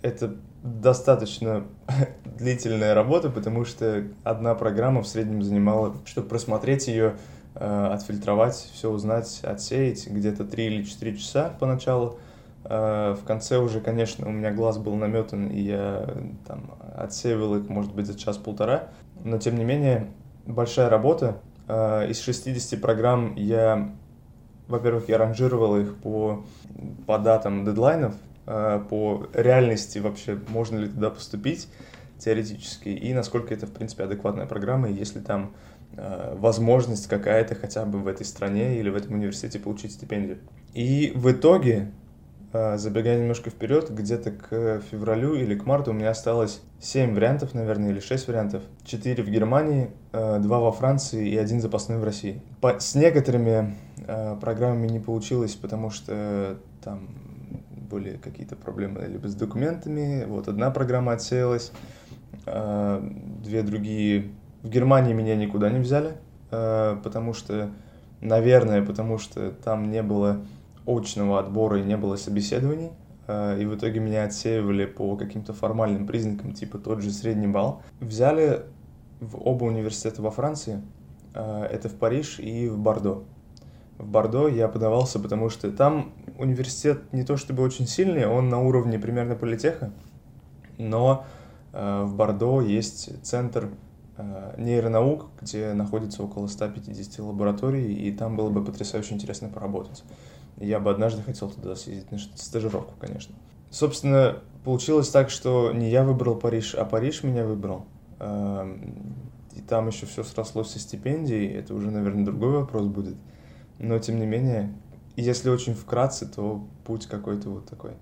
Это 0.00 0.36
достаточно 0.62 1.64
длительная 2.24 2.94
работа, 2.94 3.30
потому 3.30 3.64
что 3.64 4.04
одна 4.24 4.54
программа 4.54 5.02
в 5.02 5.08
среднем 5.08 5.42
занимала, 5.42 5.94
чтобы 6.04 6.28
просмотреть 6.28 6.88
ее, 6.88 7.16
э, 7.54 7.86
отфильтровать, 7.92 8.70
все 8.72 8.90
узнать, 8.90 9.40
отсеять, 9.42 10.08
где-то 10.08 10.44
3 10.44 10.66
или 10.66 10.82
4 10.82 11.16
часа 11.16 11.52
поначалу. 11.58 12.18
Э, 12.64 13.14
в 13.20 13.24
конце 13.24 13.58
уже, 13.58 13.80
конечно, 13.80 14.26
у 14.26 14.30
меня 14.30 14.52
глаз 14.52 14.78
был 14.78 14.94
наметан, 14.94 15.48
и 15.48 15.60
я 15.60 16.14
там 16.46 16.74
отсеивал 16.96 17.56
их, 17.56 17.68
может 17.68 17.94
быть, 17.94 18.06
за 18.06 18.18
час-полтора. 18.18 18.88
Но, 19.24 19.38
тем 19.38 19.56
не 19.56 19.64
менее, 19.64 20.08
большая 20.46 20.88
работа. 20.88 21.40
Э, 21.68 22.10
из 22.10 22.20
60 22.20 22.80
программ 22.80 23.34
я, 23.36 23.94
во-первых, 24.66 25.08
я 25.08 25.18
ранжировал 25.18 25.76
их 25.78 25.96
по, 25.96 26.44
по 27.06 27.18
датам 27.18 27.64
дедлайнов, 27.64 28.14
Э, 28.50 28.82
по 28.88 29.28
реальности 29.34 29.98
вообще, 29.98 30.38
можно 30.48 30.78
ли 30.78 30.88
туда 30.88 31.10
поступить 31.10 31.68
теоретически, 32.18 32.88
и 32.88 33.12
насколько 33.12 33.52
это, 33.52 33.66
в 33.66 33.72
принципе, 33.72 34.04
адекватная 34.04 34.46
программа, 34.46 34.88
и 34.88 34.94
если 34.94 35.20
там 35.20 35.52
э, 35.92 36.34
возможность 36.34 37.08
какая-то 37.08 37.54
хотя 37.54 37.84
бы 37.84 37.98
в 37.98 38.06
этой 38.06 38.24
стране 38.24 38.80
или 38.80 38.88
в 38.88 38.96
этом 38.96 39.16
университете 39.16 39.58
получить 39.58 39.92
стипендию. 39.92 40.38
И 40.72 41.12
в 41.14 41.30
итоге, 41.30 41.92
забегая 42.52 43.18
немножко 43.18 43.50
вперед, 43.50 43.90
где-то 43.90 44.30
к 44.30 44.80
февралю 44.90 45.34
или 45.34 45.54
к 45.54 45.66
марту 45.66 45.90
у 45.90 45.94
меня 45.94 46.10
осталось 46.10 46.62
7 46.80 47.14
вариантов, 47.14 47.54
наверное, 47.54 47.90
или 47.90 48.00
6 48.00 48.28
вариантов. 48.28 48.62
4 48.84 49.22
в 49.22 49.28
Германии, 49.28 49.90
2 50.12 50.40
во 50.40 50.72
Франции 50.72 51.28
и 51.28 51.36
один 51.36 51.60
запасной 51.60 51.98
в 51.98 52.04
России. 52.04 52.40
По, 52.60 52.80
с 52.80 52.94
некоторыми 52.94 53.74
программами 54.40 54.88
не 54.88 55.00
получилось, 55.00 55.54
потому 55.54 55.90
что 55.90 56.58
там 56.82 57.08
были 57.88 58.16
какие-то 58.16 58.56
проблемы 58.56 59.06
либо 59.06 59.28
с 59.28 59.34
документами, 59.34 60.24
вот 60.26 60.48
одна 60.48 60.70
программа 60.70 61.12
отсеялась, 61.12 61.72
а, 62.46 63.02
две 63.44 63.62
другие 63.62 64.30
в 64.62 64.68
Германии 64.68 65.12
меня 65.12 65.36
никуда 65.36 65.70
не 65.70 65.80
взяли, 65.80 66.16
а, 66.50 67.00
потому 67.02 67.32
что, 67.32 67.70
наверное, 68.20 68.84
потому 68.84 69.18
что 69.18 69.50
там 69.50 69.90
не 69.90 70.02
было 70.02 70.40
очного 70.88 71.38
отбора 71.38 71.80
и 71.80 71.84
не 71.84 71.96
было 71.96 72.16
собеседований, 72.16 72.90
а, 73.26 73.56
и 73.56 73.64
в 73.66 73.76
итоге 73.76 74.00
меня 74.00 74.24
отсеивали 74.24 74.86
по 74.86 75.16
каким-то 75.16 75.52
формальным 75.52 76.06
признакам, 76.06 76.52
типа 76.54 76.78
тот 76.78 77.02
же 77.02 77.10
средний 77.10 77.46
балл. 77.46 77.82
Взяли 78.00 78.62
в 79.20 79.36
оба 79.46 79.64
университета 79.64 80.22
во 80.22 80.30
Франции. 80.30 80.82
Э, 81.34 81.64
это 81.64 81.88
в 81.88 81.94
Париж 81.94 82.38
и 82.38 82.68
в 82.68 82.78
Бордо. 82.78 83.24
В 83.98 84.06
Бордо 84.06 84.48
я 84.48 84.68
подавался, 84.68 85.18
потому 85.18 85.50
что 85.50 85.70
там 85.72 86.12
университет 86.38 87.12
не 87.12 87.24
то 87.24 87.36
чтобы 87.36 87.62
очень 87.62 87.86
сильный, 87.86 88.26
он 88.26 88.48
на 88.48 88.60
уровне 88.60 88.98
примерно 88.98 89.34
политеха, 89.34 89.92
но 90.78 91.26
э, 91.72 92.04
в 92.04 92.14
Бордо 92.14 92.60
есть 92.60 93.24
центр 93.24 93.70
э, 94.16 94.54
нейронаук, 94.56 95.26
где 95.40 95.72
находится 95.72 96.22
около 96.22 96.46
150 96.46 97.18
лабораторий, 97.18 97.92
и 97.92 98.12
там 98.12 98.36
было 98.36 98.50
бы 98.50 98.64
потрясающе 98.64 99.14
интересно 99.14 99.48
поработать. 99.48 100.04
Я 100.60 100.80
бы 100.80 100.90
однажды 100.90 101.22
хотел 101.22 101.50
туда 101.50 101.76
съездить 101.76 102.10
на 102.10 102.18
стажировку, 102.18 102.94
конечно. 102.98 103.34
Собственно, 103.70 104.38
получилось 104.64 105.08
так, 105.08 105.30
что 105.30 105.72
не 105.72 105.90
я 105.90 106.04
выбрал 106.04 106.36
Париж, 106.36 106.74
а 106.74 106.84
Париж 106.84 107.22
меня 107.22 107.44
выбрал. 107.44 107.86
Эм, 108.18 109.14
и 109.54 109.60
там 109.60 109.88
еще 109.88 110.06
все 110.06 110.24
срослось 110.24 110.70
со 110.70 110.78
стипендией, 110.78 111.52
это 111.52 111.74
уже, 111.74 111.90
наверное, 111.90 112.24
другой 112.24 112.50
вопрос 112.50 112.86
будет. 112.86 113.16
Но, 113.78 113.98
тем 113.98 114.18
не 114.18 114.26
менее, 114.26 114.74
если 115.16 115.50
очень 115.50 115.74
вкратце, 115.74 116.26
то 116.26 116.66
путь 116.84 117.06
какой-то 117.06 117.50
вот 117.50 117.66
такой. 117.66 117.92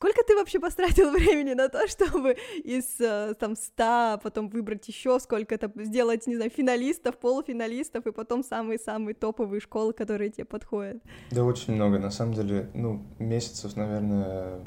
Сколько 0.00 0.22
ты 0.26 0.34
вообще 0.34 0.58
потратил 0.58 1.10
времени 1.12 1.52
на 1.52 1.68
то, 1.68 1.86
чтобы 1.86 2.38
из 2.64 2.98
э, 3.00 3.34
там 3.38 3.54
100 3.54 4.20
потом 4.22 4.48
выбрать 4.48 4.88
еще 4.88 5.20
сколько-то, 5.20 5.70
сделать, 5.84 6.26
не 6.26 6.36
знаю, 6.36 6.50
финалистов, 6.50 7.18
полуфиналистов 7.18 8.06
и 8.06 8.10
потом 8.10 8.42
самые-самые 8.42 9.14
топовые 9.14 9.60
школы, 9.60 9.92
которые 9.92 10.30
тебе 10.30 10.46
подходят? 10.46 11.02
Да 11.30 11.44
очень 11.44 11.74
много, 11.74 11.98
на 11.98 12.10
самом 12.10 12.32
деле, 12.32 12.70
ну, 12.72 13.02
месяцев, 13.18 13.76
наверное, 13.76 14.64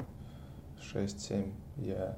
6-7 0.94 1.50
я 1.78 2.16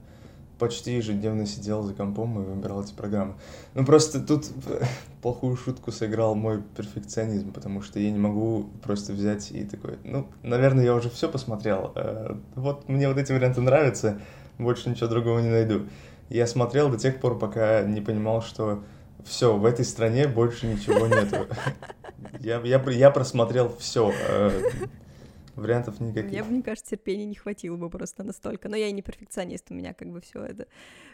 почти 0.59 0.97
ежедневно 0.97 1.47
сидел 1.47 1.83
за 1.83 1.93
компом 1.93 2.41
и 2.41 2.45
выбирал 2.45 2.83
эти 2.83 2.93
программы. 2.93 3.35
Ну, 3.75 3.85
просто 3.85 4.21
тут 4.21 4.47
плохую 5.23 5.57
шутку 5.57 5.93
сыграл 5.93 6.35
мой 6.35 6.63
перфекционизм, 6.77 7.53
потому 7.53 7.83
что 7.83 8.01
я 8.01 8.11
не 8.11 8.19
могу 8.19 8.71
просто 8.83 9.13
взять 9.13 9.51
и 9.51 9.65
такой, 9.65 9.99
ну, 10.05 10.29
наверное, 10.43 10.85
я 10.85 10.95
уже 10.95 11.11
все 11.11 11.29
посмотрел, 11.29 11.93
э, 11.95 12.37
вот 12.55 12.89
мне 12.89 13.09
вот 13.09 13.19
эти 13.19 13.33
варианты 13.33 13.61
нравятся, 13.61 14.21
больше 14.59 14.89
ничего 14.89 15.09
другого 15.09 15.41
не 15.41 15.51
найду. 15.51 15.87
Я 16.29 16.47
смотрел 16.47 16.91
до 16.91 16.99
тех 16.99 17.21
пор, 17.21 17.39
пока 17.39 17.83
не 17.83 18.01
понимал, 18.01 18.43
что 18.43 18.83
все, 19.25 19.57
в 19.57 19.65
этой 19.65 19.85
стране 19.85 20.27
больше 20.27 20.67
ничего 20.67 21.07
нету. 21.07 21.47
Я, 22.41 22.61
я, 22.61 22.83
я 22.91 23.11
просмотрел 23.11 23.75
все. 23.79 24.13
Вариантов 25.57 26.01
никаких. 26.01 26.31
Мне, 26.31 26.43
мне 26.43 26.63
кажется, 26.63 26.91
терпения 26.91 27.25
не 27.25 27.35
хватило 27.35 27.77
бы 27.77 27.89
просто 27.91 28.23
настолько. 28.23 28.69
Но 28.69 28.77
я 28.77 28.89
и 28.89 28.93
не 28.93 29.03
перфекционист, 29.03 29.67
у 29.71 29.75
меня 29.75 29.95
как 29.95 30.11
бы 30.11 30.21
все 30.21 30.45
это 30.45 30.67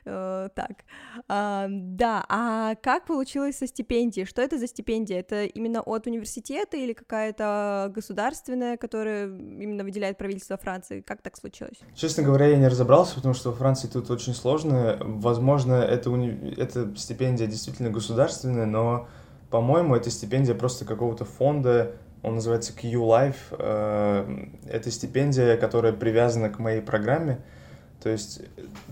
э, 0.05 0.49
так. 0.55 0.85
А, 1.29 1.67
да, 1.71 2.25
а 2.29 2.75
как 2.77 3.07
получилось 3.07 3.59
со 3.59 3.67
стипендией? 3.67 4.27
Что 4.27 4.43
это 4.43 4.59
за 4.59 4.67
стипендия? 4.67 5.21
Это 5.21 5.45
именно 5.45 5.81
от 5.81 6.07
университета 6.07 6.77
или 6.77 6.93
какая-то 6.93 7.93
государственная, 7.95 8.77
которая 8.77 9.27
именно 9.27 9.85
выделяет 9.85 10.19
правительство 10.19 10.57
Франции? 10.57 11.01
Как 11.01 11.23
так 11.23 11.37
случилось? 11.37 11.79
Честно 11.95 12.23
говоря, 12.23 12.47
я 12.47 12.57
не 12.57 12.69
разобрался, 12.69 13.15
потому 13.15 13.35
что 13.35 13.51
во 13.51 13.57
Франции 13.57 13.89
тут 13.89 14.11
очень 14.11 14.35
сложно. 14.35 14.99
Возможно, 15.01 15.75
это, 15.75 16.11
уни... 16.11 16.55
это 16.57 16.95
стипендия 16.97 17.47
действительно 17.47 17.91
государственная, 17.91 18.67
но, 18.67 19.09
по-моему, 19.51 19.95
это 19.95 20.11
стипендия 20.11 20.55
просто 20.55 20.85
какого-то 20.85 21.25
фонда, 21.25 21.95
он 22.23 22.37
называется 22.37 22.73
Q-Life. 22.73 23.37
Э, 23.59 24.47
это 24.69 24.91
стипендия, 24.91 25.57
которая 25.57 25.93
привязана 25.93 26.51
к 26.51 26.59
моей 26.59 26.81
программе. 26.81 27.41
То 28.03 28.09
есть 28.09 28.43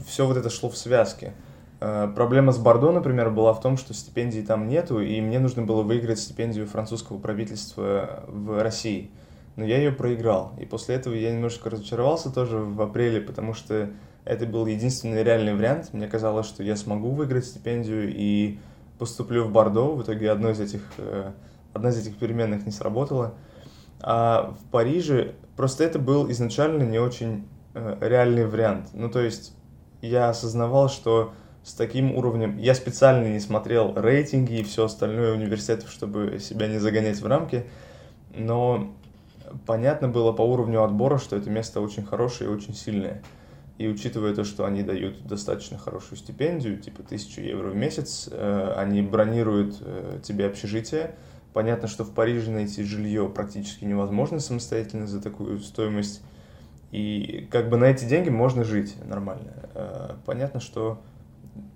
все 0.07 0.27
вот 0.27 0.37
это 0.37 0.51
шло 0.51 0.69
в 0.69 0.77
связке. 0.77 1.33
Э, 1.81 2.11
проблема 2.15 2.53
с 2.53 2.59
Бордо, 2.59 2.93
например, 2.93 3.31
была 3.31 3.53
в 3.55 3.61
том, 3.61 3.77
что 3.77 3.95
стипендий 3.95 4.43
там 4.43 4.69
нету, 4.69 5.01
и 5.01 5.21
мне 5.21 5.39
нужно 5.39 5.63
было 5.63 5.83
выиграть 5.83 6.19
стипендию 6.19 6.67
французского 6.67 7.19
правительства 7.19 8.25
в 8.27 8.63
России. 8.63 9.11
Но 9.57 9.65
я 9.65 9.79
ее 9.79 9.93
проиграл. 9.93 10.53
И 10.61 10.65
после 10.65 10.97
этого 10.97 11.15
я 11.15 11.33
немножко 11.33 11.71
разочаровался 11.71 12.33
тоже 12.33 12.59
в 12.59 12.81
апреле, 12.83 13.21
потому 13.21 13.55
что 13.55 13.91
это 14.25 14.47
был 14.47 14.67
единственный 14.67 15.23
реальный 15.23 15.55
вариант. 15.55 15.93
Мне 15.93 16.07
казалось, 16.07 16.47
что 16.47 16.63
я 16.63 16.77
смогу 16.77 17.11
выиграть 17.11 17.47
стипендию 17.47 18.13
и 18.15 18.59
поступлю 18.99 19.45
в 19.45 19.51
Бордо. 19.51 19.95
В 19.95 20.03
итоге 20.03 20.31
одно 20.31 20.51
из 20.51 20.61
этих 20.61 20.83
э, 20.99 21.33
одна 21.73 21.91
из 21.91 21.99
этих 21.99 22.17
переменных 22.17 22.67
не 22.67 22.73
сработала. 22.73 23.35
А 24.00 24.55
в 24.59 24.71
Париже 24.71 25.35
просто 25.57 25.85
это 25.85 25.99
был 25.99 26.31
изначально 26.31 26.85
не 26.85 26.99
очень 26.99 27.47
э, 27.75 27.99
реальный 28.00 28.47
вариант. 28.47 28.89
Ну, 28.95 29.11
то 29.11 29.21
есть 29.21 29.53
я 30.00 30.31
осознавал, 30.31 30.89
что 30.89 31.33
с 31.62 31.75
таким 31.75 32.17
уровнем... 32.17 32.57
Я 32.59 32.75
специально 32.75 33.27
не 33.27 33.41
смотрел 33.41 33.93
рейтинги 33.95 34.55
и 34.55 34.62
все 34.62 34.87
остальное 34.87 35.35
университетов, 35.35 35.91
чтобы 35.91 36.39
себя 36.41 36.67
не 36.69 36.79
загонять 36.79 37.21
в 37.21 37.27
рамки, 37.27 37.67
но 38.35 38.95
понятно 39.67 40.09
было 40.09 40.33
по 40.33 40.43
уровню 40.43 40.83
отбора, 40.83 41.19
что 41.19 41.37
это 41.37 41.50
место 41.50 41.81
очень 41.81 42.05
хорошее 42.05 42.50
и 42.50 42.53
очень 42.53 42.75
сильное. 42.75 43.23
И 43.79 43.89
учитывая 43.89 44.35
то, 44.35 44.45
что 44.45 44.67
они 44.67 44.83
дают 44.83 45.27
достаточно 45.27 45.79
хорошую 45.79 46.19
стипендию, 46.19 46.79
типа 46.79 47.03
1000 47.03 47.41
евро 47.41 47.71
в 47.71 47.77
месяц, 47.77 48.29
э, 48.31 48.75
они 48.77 49.00
бронируют 49.03 49.77
э, 49.81 50.21
тебе 50.23 50.47
общежитие, 50.47 51.15
Понятно, 51.52 51.88
что 51.88 52.04
в 52.04 52.12
Париже 52.14 52.50
найти 52.50 52.85
жилье 52.85 53.28
практически 53.28 53.85
невозможно 53.85 54.38
самостоятельно 54.38 55.07
за 55.07 55.21
такую 55.21 55.59
стоимость. 55.61 56.23
И 56.92 57.49
как 57.50 57.69
бы 57.69 57.76
на 57.76 57.85
эти 57.85 58.04
деньги 58.04 58.30
можно 58.30 58.64
жить 58.64 58.97
нормально. 59.04 59.52
Э, 59.75 60.14
понятно, 60.26 60.61
что 60.61 61.00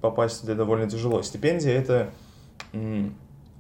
попасть 0.01 0.41
туда 0.41 0.55
довольно 0.55 0.89
тяжело. 0.89 1.23
Стипендия 1.23 1.73
это, 1.73 2.11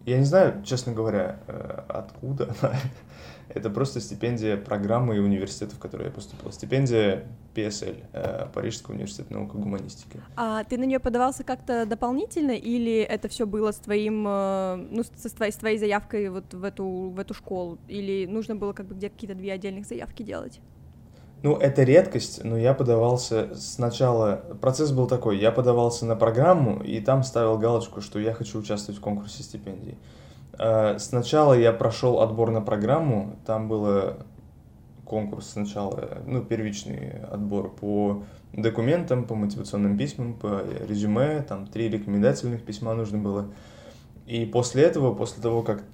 я 0.06 0.18
не 0.18 0.24
знаю, 0.24 0.62
честно 0.64 0.92
говоря, 0.92 1.40
э, 1.46 1.82
откуда 1.88 2.54
она. 2.60 2.74
Это 3.48 3.70
просто 3.70 4.00
стипендия 4.00 4.56
программы 4.56 5.16
и 5.16 5.18
университета, 5.18 5.74
в 5.76 5.78
который 5.78 6.06
я 6.06 6.10
поступил. 6.10 6.50
Стипендия 6.50 7.24
PSL, 7.54 8.04
э, 8.12 8.46
Парижский 8.52 8.94
университет 8.94 9.30
наук 9.30 9.54
и 9.54 9.58
гуманистики. 9.58 10.20
А 10.36 10.64
ты 10.64 10.78
на 10.78 10.84
нее 10.84 10.98
подавался 10.98 11.44
как-то 11.44 11.86
дополнительно, 11.86 12.52
или 12.52 13.00
это 13.00 13.28
все 13.28 13.46
было 13.46 13.72
с 13.72 13.76
твоим, 13.76 14.26
э, 14.26 14.76
ну, 14.90 15.02
с 15.02 15.32
твоей, 15.32 15.52
с 15.52 15.56
твоей 15.56 15.78
заявкой 15.78 16.28
вот 16.28 16.52
в 16.52 16.64
эту, 16.64 16.84
в 16.86 17.18
эту 17.18 17.34
школу? 17.34 17.78
Или 17.88 18.26
нужно 18.26 18.56
было 18.56 18.72
как 18.72 18.86
бы 18.86 18.94
где 18.94 19.08
какие-то 19.08 19.34
две 19.34 19.52
отдельных 19.52 19.86
заявки 19.86 20.22
делать? 20.22 20.60
Ну, 21.44 21.58
это 21.58 21.82
редкость, 21.82 22.42
но 22.42 22.56
я 22.56 22.72
подавался 22.72 23.54
сначала... 23.54 24.36
Процесс 24.62 24.92
был 24.92 25.06
такой, 25.06 25.36
я 25.38 25.52
подавался 25.52 26.06
на 26.06 26.16
программу, 26.16 26.82
и 26.82 27.00
там 27.00 27.22
ставил 27.22 27.58
галочку, 27.58 28.00
что 28.00 28.18
я 28.18 28.32
хочу 28.32 28.58
участвовать 28.58 28.98
в 28.98 29.02
конкурсе 29.02 29.42
стипендий. 29.42 29.98
Э, 30.58 30.96
сначала 30.98 31.52
я 31.52 31.74
прошел 31.74 32.22
отбор 32.22 32.50
на 32.50 32.62
программу, 32.62 33.36
там 33.44 33.68
было 33.68 34.16
конкурс 35.04 35.50
сначала, 35.50 36.22
ну, 36.26 36.42
первичный 36.42 37.20
отбор 37.30 37.74
по 37.74 38.24
документам, 38.54 39.24
по 39.24 39.34
мотивационным 39.34 39.98
письмам, 39.98 40.32
по 40.32 40.62
резюме, 40.88 41.42
там 41.42 41.66
три 41.66 41.90
рекомендательных 41.90 42.64
письма 42.64 42.94
нужно 42.94 43.18
было. 43.18 43.48
И 44.26 44.46
после 44.46 44.84
этого, 44.84 45.14
после 45.14 45.42
того, 45.42 45.60
как 45.60 45.84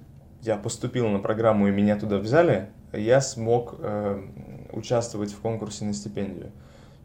я 0.43 0.55
поступил 0.55 1.09
на 1.09 1.19
программу 1.19 1.67
и 1.67 1.71
меня 1.71 1.97
туда 1.99 2.19
взяли, 2.19 2.69
я 2.93 3.19
смог 3.19 3.75
э, 3.79 4.21
участвовать 4.73 5.31
в 5.31 5.39
конкурсе 5.39 5.85
на 5.85 5.93
стипендию. 5.93 6.51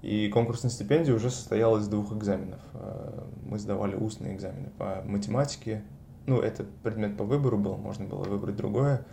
И 0.02 0.28
конкурс 0.28 0.62
на 0.62 0.70
стипендию 0.70 1.16
уже 1.16 1.30
состоял 1.30 1.78
из 1.78 1.88
двух 1.88 2.12
экзаменов. 2.12 2.60
Э, 2.74 3.24
мы 3.44 3.58
сдавали 3.58 3.96
устные 3.96 4.34
экзамены 4.34 4.70
по 4.78 5.02
математике 5.04 5.82
ну, 6.26 6.40
это 6.40 6.64
предмет 6.82 7.16
по 7.16 7.24
выбору 7.24 7.56
был, 7.56 7.76
можно 7.76 8.04
было 8.04 8.24
выбрать 8.24 8.56
другое, 8.56 9.04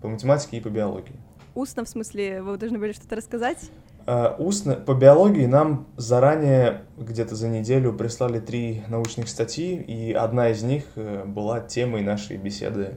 по 0.00 0.08
математике 0.08 0.58
и 0.58 0.60
по 0.60 0.68
биологии. 0.68 1.16
Устно, 1.54 1.84
в 1.84 1.88
смысле, 1.88 2.42
вы 2.42 2.56
должны 2.56 2.78
были 2.78 2.92
что-то 2.92 3.16
рассказать? 3.16 3.70
Uh, 4.06 4.36
устно. 4.38 4.74
По 4.74 4.94
биологии 4.94 5.44
нам 5.44 5.86
заранее, 5.96 6.84
где-то 6.96 7.34
за 7.34 7.48
неделю, 7.48 7.92
прислали 7.92 8.38
три 8.38 8.82
научных 8.88 9.28
статьи, 9.28 9.76
и 9.76 10.12
одна 10.12 10.50
из 10.50 10.62
них 10.62 10.84
э, 10.94 11.24
была 11.26 11.60
темой 11.60 12.02
нашей 12.02 12.38
беседы 12.38 12.96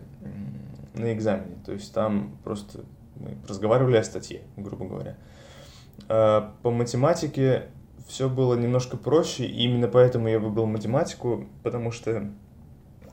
на 0.93 1.13
экзамене. 1.13 1.57
То 1.65 1.73
есть 1.73 1.93
там 1.93 2.37
просто 2.43 2.85
мы 3.21 3.37
разговаривали 3.47 3.97
о 3.97 4.03
статье, 4.03 4.41
грубо 4.57 4.85
говоря. 4.87 5.17
Uh, 6.07 6.49
по 6.63 6.71
математике 6.71 7.67
все 8.07 8.27
было 8.27 8.55
немножко 8.55 8.97
проще, 8.97 9.45
и 9.45 9.63
именно 9.63 9.87
поэтому 9.87 10.27
я 10.27 10.39
выбрал 10.39 10.65
математику, 10.65 11.47
потому 11.63 11.91
что 11.91 12.31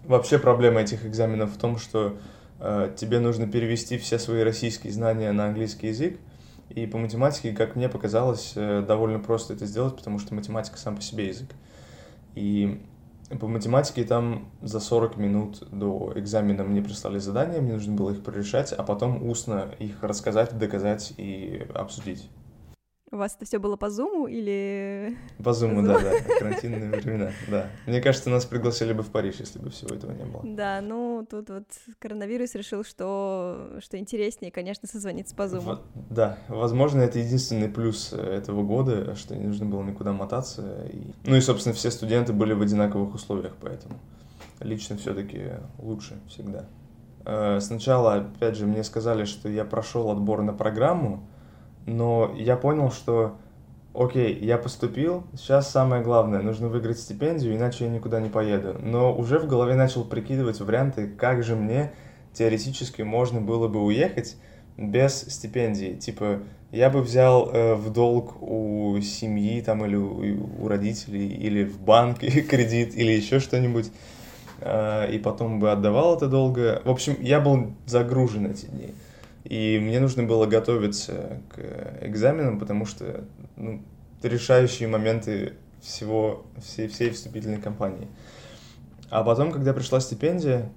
Вообще 0.08 0.38
проблема 0.38 0.80
этих 0.80 1.04
экзаменов 1.04 1.50
в 1.50 1.58
том, 1.58 1.76
что 1.76 2.16
э, 2.60 2.94
тебе 2.96 3.20
нужно 3.20 3.46
перевести 3.46 3.98
все 3.98 4.18
свои 4.18 4.42
российские 4.42 4.90
знания 4.90 5.30
на 5.32 5.48
английский 5.48 5.88
язык, 5.88 6.18
и 6.70 6.86
по 6.86 6.96
математике, 6.96 7.52
как 7.52 7.76
мне 7.76 7.90
показалось, 7.90 8.54
э, 8.56 8.82
довольно 8.88 9.18
просто 9.18 9.52
это 9.52 9.66
сделать, 9.66 9.94
потому 9.96 10.18
что 10.18 10.34
математика 10.34 10.78
сам 10.78 10.96
по 10.96 11.02
себе 11.02 11.26
язык. 11.26 11.50
И 12.34 12.80
по 13.36 13.46
математике 13.46 14.04
там 14.04 14.50
за 14.62 14.80
40 14.80 15.16
минут 15.16 15.68
до 15.70 16.12
экзамена 16.16 16.64
мне 16.64 16.82
прислали 16.82 17.18
задания, 17.18 17.60
мне 17.60 17.74
нужно 17.74 17.94
было 17.94 18.10
их 18.10 18.22
прорешать, 18.22 18.72
а 18.72 18.82
потом 18.82 19.28
устно 19.28 19.74
их 19.78 20.02
рассказать, 20.02 20.56
доказать 20.56 21.12
и 21.18 21.66
обсудить. 21.74 22.28
У 23.10 23.16
вас 23.16 23.34
это 23.34 23.46
все 23.46 23.58
было 23.58 23.76
по 23.76 23.88
зуму 23.88 24.26
или... 24.26 25.16
По 25.42 25.54
зуму, 25.54 25.82
да, 25.82 25.98
да, 25.98 26.12
карантинные 26.38 26.90
времена, 26.90 27.30
да. 27.48 27.70
Мне 27.86 28.02
кажется, 28.02 28.28
нас 28.28 28.44
пригласили 28.44 28.92
бы 28.92 29.02
в 29.02 29.10
Париж, 29.10 29.36
если 29.38 29.58
бы 29.58 29.70
всего 29.70 29.94
этого 29.94 30.12
не 30.12 30.24
было. 30.24 30.42
Да, 30.44 30.80
ну 30.82 31.26
тут 31.28 31.48
вот 31.48 31.64
коронавирус 31.98 32.54
решил, 32.54 32.84
что, 32.84 33.78
что 33.82 33.96
интереснее, 33.96 34.52
конечно, 34.52 34.86
созвониться 34.86 35.34
по 35.34 35.48
зуму. 35.48 35.76
В... 35.76 36.14
Да, 36.14 36.38
возможно, 36.48 37.00
это 37.00 37.18
единственный 37.18 37.68
плюс 37.68 38.12
этого 38.12 38.62
года, 38.62 39.14
что 39.14 39.34
не 39.34 39.46
нужно 39.46 39.64
было 39.64 39.82
никуда 39.82 40.12
мотаться. 40.12 40.86
И... 40.92 41.12
Ну 41.24 41.36
и, 41.36 41.40
собственно, 41.40 41.74
все 41.74 41.90
студенты 41.90 42.34
были 42.34 42.52
в 42.52 42.60
одинаковых 42.60 43.14
условиях, 43.14 43.56
поэтому 43.60 43.98
лично 44.60 44.96
все-таки 44.98 45.52
лучше 45.78 46.20
всегда. 46.28 46.66
Э, 47.24 47.60
сначала, 47.60 48.14
опять 48.14 48.56
же, 48.56 48.66
мне 48.66 48.84
сказали, 48.84 49.24
что 49.24 49.48
я 49.48 49.64
прошел 49.64 50.10
отбор 50.10 50.42
на 50.42 50.52
программу, 50.52 51.26
но 51.88 52.34
я 52.36 52.56
понял, 52.56 52.90
что 52.90 53.36
окей, 53.94 54.38
я 54.40 54.58
поступил, 54.58 55.24
сейчас 55.36 55.70
самое 55.70 56.02
главное, 56.02 56.42
нужно 56.42 56.68
выиграть 56.68 56.98
стипендию, 56.98 57.56
иначе 57.56 57.84
я 57.84 57.90
никуда 57.90 58.20
не 58.20 58.28
поеду. 58.28 58.76
Но 58.80 59.16
уже 59.16 59.38
в 59.38 59.46
голове 59.46 59.74
начал 59.74 60.04
прикидывать 60.04 60.60
варианты, 60.60 61.08
как 61.08 61.42
же 61.42 61.56
мне 61.56 61.92
теоретически 62.34 63.02
можно 63.02 63.40
было 63.40 63.68
бы 63.68 63.82
уехать 63.82 64.36
без 64.76 65.22
стипендии. 65.22 65.94
Типа, 65.94 66.40
я 66.70 66.90
бы 66.90 67.00
взял 67.00 67.50
э, 67.50 67.74
в 67.74 67.90
долг 67.90 68.40
у 68.42 69.00
семьи 69.00 69.60
там 69.62 69.84
или 69.84 69.96
у, 69.96 70.62
у 70.62 70.68
родителей, 70.68 71.26
или 71.28 71.64
в 71.64 71.80
банке 71.80 72.28
кредит, 72.42 72.94
или 72.94 73.12
еще 73.12 73.40
что-нибудь, 73.40 73.90
э, 74.60 75.10
и 75.12 75.18
потом 75.18 75.58
бы 75.58 75.72
отдавал 75.72 76.16
это 76.16 76.28
долго. 76.28 76.82
В 76.84 76.90
общем, 76.90 77.16
я 77.20 77.40
был 77.40 77.72
загружен 77.86 78.46
эти 78.46 78.66
дни. 78.66 78.94
И 79.44 79.78
мне 79.80 80.00
нужно 80.00 80.24
было 80.24 80.46
готовиться 80.46 81.40
к 81.54 82.04
экзаменам, 82.04 82.58
потому 82.58 82.84
что 82.84 83.24
ну, 83.56 83.82
решающие 84.22 84.88
моменты 84.88 85.54
всего, 85.80 86.44
всей, 86.58 86.88
всей 86.88 87.10
вступительной 87.10 87.60
кампании. 87.60 88.08
А 89.10 89.22
потом, 89.22 89.52
когда 89.52 89.72
пришла 89.72 90.00
стипендия, 90.00 90.70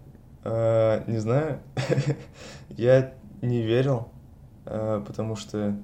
э, 0.43 1.03
не 1.07 1.17
знаю, 1.17 1.59
я 2.69 3.13
не 3.41 3.61
верил, 3.61 4.09
э, 4.65 5.03
потому 5.05 5.35
что, 5.35 5.75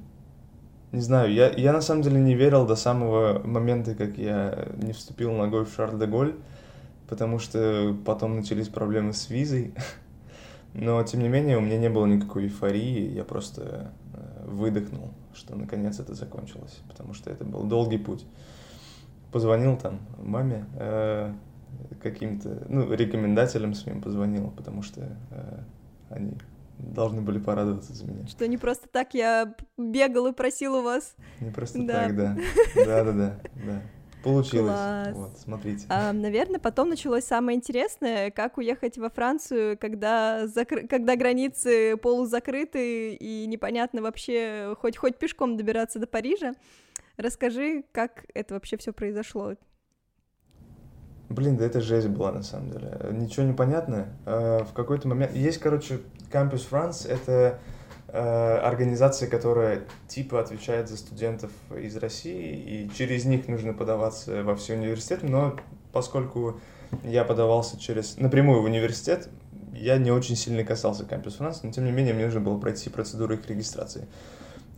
не 0.91 1.01
знаю, 1.01 1.33
я, 1.33 1.49
я 1.49 1.73
на 1.73 1.81
самом 1.81 2.03
деле 2.03 2.19
не 2.19 2.35
верил 2.35 2.65
до 2.65 2.75
самого 2.75 3.41
момента, 3.45 3.95
как 3.95 4.17
я 4.17 4.69
не 4.77 4.93
вступил 4.93 5.33
ногой 5.33 5.65
в 5.65 5.73
Шарль-де-Голь, 5.73 6.35
потому 7.09 7.39
что 7.39 7.95
потом 8.05 8.37
начались 8.37 8.69
проблемы 8.69 9.13
с 9.13 9.29
визой. 9.29 9.73
Но, 10.73 11.01
тем 11.03 11.21
не 11.21 11.29
менее, 11.29 11.57
у 11.57 11.61
меня 11.61 11.77
не 11.77 11.89
было 11.89 12.05
никакой 12.05 12.45
эйфории, 12.45 13.11
я 13.13 13.23
просто 13.23 13.91
э, 14.13 14.45
выдохнул, 14.47 15.11
что 15.33 15.55
наконец 15.55 15.99
это 15.99 16.13
закончилось, 16.13 16.79
потому 16.87 17.13
что 17.13 17.29
это 17.29 17.45
был 17.45 17.63
долгий 17.63 17.97
путь. 17.97 18.25
Позвонил 19.31 19.77
там 19.77 19.99
маме, 20.17 20.65
э, 20.75 21.33
каким-то, 22.01 22.65
ну, 22.69 22.91
рекомендателям 22.93 23.73
своим 23.73 24.01
позвонил, 24.01 24.51
потому 24.51 24.81
что 24.81 25.01
э, 25.31 25.59
они 26.09 26.33
должны 26.77 27.21
были 27.21 27.39
порадоваться 27.39 27.93
за 27.93 28.05
меня. 28.05 28.27
Что 28.27 28.47
не 28.47 28.57
просто 28.57 28.87
так 28.87 29.13
я 29.13 29.55
бегал 29.77 30.27
и 30.27 30.33
просил 30.33 30.75
у 30.75 30.83
вас. 30.83 31.15
Не 31.39 31.51
просто 31.51 31.85
да. 31.85 32.03
так, 32.03 32.15
да. 32.15 32.37
Да-да-да, 32.75 33.39
да. 33.65 33.81
Получилось. 34.23 34.71
Класс. 34.71 35.09
Вот, 35.13 35.37
смотрите. 35.37 35.85
А, 35.89 36.11
наверное, 36.11 36.59
потом 36.59 36.89
началось 36.89 37.23
самое 37.23 37.57
интересное, 37.57 38.31
как 38.31 38.57
уехать 38.57 38.97
во 38.97 39.09
Францию, 39.09 39.77
когда, 39.77 40.47
закр... 40.47 40.87
когда 40.87 41.15
границы 41.15 41.97
полузакрыты 41.97 43.13
и 43.13 43.45
непонятно 43.47 44.01
вообще 44.01 44.75
хоть 44.79 44.97
хоть 44.97 45.17
пешком 45.17 45.55
добираться 45.55 45.99
до 45.99 46.07
Парижа. 46.07 46.53
Расскажи, 47.17 47.83
как 47.91 48.25
это 48.33 48.53
вообще 48.53 48.77
все 48.77 48.91
произошло. 48.91 49.55
Блин, 51.29 51.57
да 51.57 51.65
это 51.65 51.81
жесть 51.81 52.07
была 52.07 52.31
на 52.31 52.43
самом 52.43 52.71
деле. 52.71 52.99
Ничего 53.11 53.45
не 53.45 53.53
понятно. 53.53 54.17
А, 54.25 54.63
в 54.63 54.73
какой-то 54.73 55.07
момент... 55.07 55.33
Есть, 55.35 55.59
короче, 55.59 55.99
Campus 56.31 56.67
France, 56.69 57.07
это 57.07 57.59
Э, 57.59 57.76
организация, 58.11 59.29
которая 59.29 59.83
типа 60.07 60.39
отвечает 60.39 60.87
за 60.87 60.97
студентов 60.97 61.51
из 61.77 61.97
России, 61.97 62.85
и 62.85 62.89
через 62.95 63.25
них 63.25 63.47
нужно 63.47 63.73
подаваться 63.73 64.43
во 64.43 64.55
все 64.55 64.75
университеты, 64.75 65.27
но 65.27 65.57
поскольку 65.91 66.59
я 67.03 67.23
подавался 67.23 67.79
через 67.79 68.17
напрямую 68.17 68.61
в 68.61 68.65
университет, 68.65 69.29
я 69.73 69.97
не 69.97 70.11
очень 70.11 70.35
сильно 70.35 70.63
касался 70.63 71.03
Campus 71.03 71.39
France, 71.39 71.59
но 71.63 71.71
тем 71.71 71.85
не 71.85 71.91
менее 71.91 72.13
мне 72.13 72.25
нужно 72.25 72.39
было 72.39 72.57
пройти 72.57 72.89
процедуру 72.89 73.35
их 73.35 73.47
регистрации. 73.47 74.07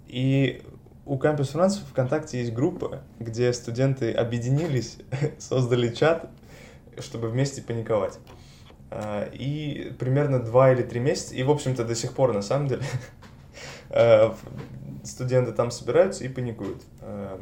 И 0.07 0.63
у 1.05 1.17
Campus 1.17 1.53
France 1.53 1.79
ВКонтакте 1.89 2.39
есть 2.39 2.53
группа, 2.53 3.03
где 3.19 3.53
студенты 3.53 4.11
объединились, 4.11 4.97
создали 5.37 5.93
чат, 5.93 6.29
чтобы 6.97 7.29
вместе 7.29 7.61
паниковать. 7.61 8.19
Э, 8.91 9.29
и 9.33 9.93
примерно 9.99 10.39
два 10.39 10.71
или 10.73 10.83
три 10.83 10.99
месяца, 10.99 11.35
и, 11.35 11.43
в 11.43 11.51
общем-то, 11.51 11.85
до 11.85 11.95
сих 11.95 12.13
пор, 12.13 12.33
на 12.33 12.41
самом 12.41 12.67
деле, 12.67 12.81
Э, 12.81 13.18
студенты 15.03 15.51
там 15.51 15.71
собираются 15.71 16.23
и 16.23 16.29
паникуют. 16.29 16.83
Э, 17.01 17.39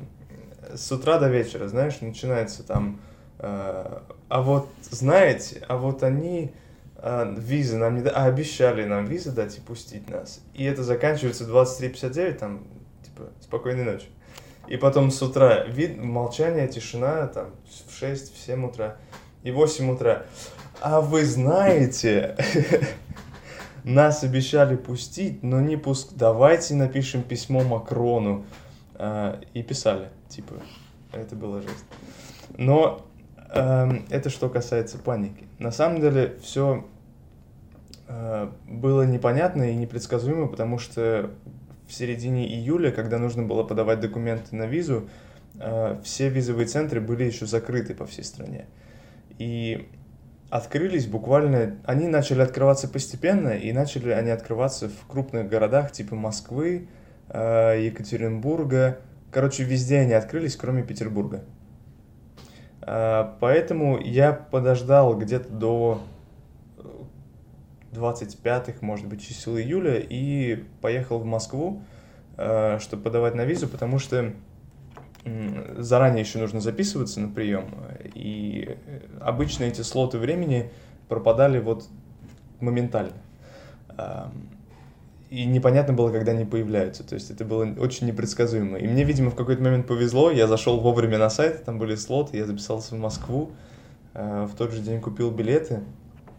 с 0.75 0.91
утра 0.91 1.19
до 1.19 1.29
вечера, 1.29 1.67
знаешь, 1.67 2.01
начинается 2.01 2.63
там, 2.63 2.99
э, 3.39 3.99
а 4.29 4.41
вот 4.41 4.69
знаете, 4.89 5.63
а 5.67 5.77
вот 5.77 6.03
они 6.03 6.53
визы 7.37 7.77
нам 7.77 7.95
не 7.95 8.01
дали, 8.01 8.15
а 8.15 8.25
обещали 8.25 8.83
нам 8.83 9.05
визы 9.05 9.31
дать 9.31 9.55
и 9.57 9.61
пустить 9.61 10.09
нас. 10.09 10.41
И 10.55 10.63
это 10.63 10.83
заканчивается 10.83 11.43
23.59, 11.43 12.33
там, 12.33 12.63
типа, 13.03 13.29
спокойной 13.39 13.83
ночи. 13.83 14.07
И 14.67 14.77
потом 14.77 15.11
с 15.11 15.21
утра 15.21 15.63
вид, 15.65 16.01
молчание, 16.01 16.67
тишина, 16.67 17.27
там, 17.27 17.51
в 17.87 17.97
6, 17.97 18.33
в 18.33 18.37
7 18.37 18.65
утра 18.65 18.97
и 19.43 19.51
8 19.51 19.91
утра. 19.91 20.23
А 20.81 20.99
вы 20.99 21.23
знаете, 21.23 22.35
нас 23.87 24.23
обещали 24.23 24.75
пустить, 24.75 25.43
но 25.43 25.61
не 25.61 25.77
пуск. 25.77 26.13
Давайте 26.13 26.75
напишем 26.75 27.23
письмо 27.23 27.63
Макрону. 27.63 28.45
Э, 28.95 29.39
и 29.53 29.63
писали, 29.63 30.09
типа, 30.27 30.55
это 31.13 31.35
было 31.35 31.61
жесть. 31.61 31.85
Но 32.57 33.05
э, 33.49 33.91
это 34.09 34.29
что 34.29 34.49
касается 34.49 34.97
паники. 34.97 35.45
На 35.59 35.71
самом 35.71 36.01
деле 36.01 36.37
все 36.41 36.85
э, 38.07 38.51
было 38.67 39.03
непонятно 39.03 39.71
и 39.71 39.75
непредсказуемо, 39.75 40.47
потому 40.47 40.79
что 40.79 41.31
в 41.87 41.93
середине 41.93 42.45
июля, 42.45 42.91
когда 42.91 43.17
нужно 43.17 43.43
было 43.43 43.63
подавать 43.63 44.01
документы 44.01 44.55
на 44.55 44.65
визу, 44.65 45.07
э, 45.59 45.99
все 46.03 46.29
визовые 46.29 46.67
центры 46.67 46.99
были 46.99 47.23
еще 47.23 47.45
закрыты 47.45 47.93
по 47.93 48.05
всей 48.05 48.23
стране. 48.23 48.65
И 49.37 49.87
открылись 50.49 51.07
буквально, 51.07 51.77
они 51.85 52.07
начали 52.07 52.41
открываться 52.41 52.87
постепенно, 52.87 53.49
и 53.49 53.71
начали 53.71 54.11
они 54.11 54.29
открываться 54.29 54.89
в 54.89 55.07
крупных 55.07 55.49
городах 55.49 55.91
типа 55.91 56.15
Москвы, 56.15 56.87
э, 57.29 57.81
Екатеринбурга. 57.85 58.99
Короче, 59.31 59.63
везде 59.63 59.99
они 59.99 60.13
открылись, 60.13 60.55
кроме 60.55 60.83
Петербурга. 60.83 61.43
Э, 62.81 63.33
поэтому 63.39 63.99
я 63.99 64.31
подождал 64.31 65.17
где-то 65.17 65.49
до 65.49 66.01
25-х, 67.91 68.77
может 68.81 69.07
быть, 69.07 69.25
чисел 69.25 69.57
июля 69.57 69.97
и 69.97 70.63
поехал 70.81 71.19
в 71.19 71.25
Москву, 71.25 71.81
э, 72.37 72.79
чтобы 72.79 73.03
подавать 73.03 73.35
на 73.35 73.43
визу, 73.43 73.67
потому 73.67 73.99
что 73.99 74.33
заранее 75.77 76.21
еще 76.21 76.39
нужно 76.39 76.61
записываться 76.61 77.19
на 77.19 77.29
прием, 77.29 77.65
и 78.13 78.77
обычно 79.19 79.65
эти 79.65 79.81
слоты 79.81 80.17
времени 80.17 80.69
пропадали 81.07 81.59
вот 81.59 81.85
моментально. 82.59 83.13
И 85.29 85.45
непонятно 85.45 85.93
было, 85.93 86.09
когда 86.09 86.31
они 86.31 86.45
появляются. 86.45 87.03
То 87.03 87.15
есть 87.15 87.31
это 87.31 87.43
было 87.43 87.67
очень 87.79 88.07
непредсказуемо. 88.07 88.77
И 88.77 88.87
мне, 88.87 89.03
видимо, 89.03 89.29
в 89.29 89.35
какой-то 89.35 89.61
момент 89.61 89.85
повезло. 89.85 90.31
Я 90.31 90.47
зашел 90.47 90.79
вовремя 90.79 91.17
на 91.17 91.29
сайт, 91.29 91.65
там 91.65 91.79
были 91.79 91.95
слоты, 91.95 92.37
я 92.37 92.45
записался 92.45 92.95
в 92.95 92.99
Москву. 92.99 93.51
А, 94.13 94.47
в 94.47 94.55
тот 94.55 94.71
же 94.71 94.81
день 94.81 95.01
купил 95.01 95.31
билеты 95.31 95.81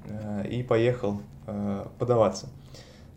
а, 0.09 0.43
и 0.43 0.63
поехал 0.63 1.21
а, 1.47 1.91
подаваться. 1.99 2.49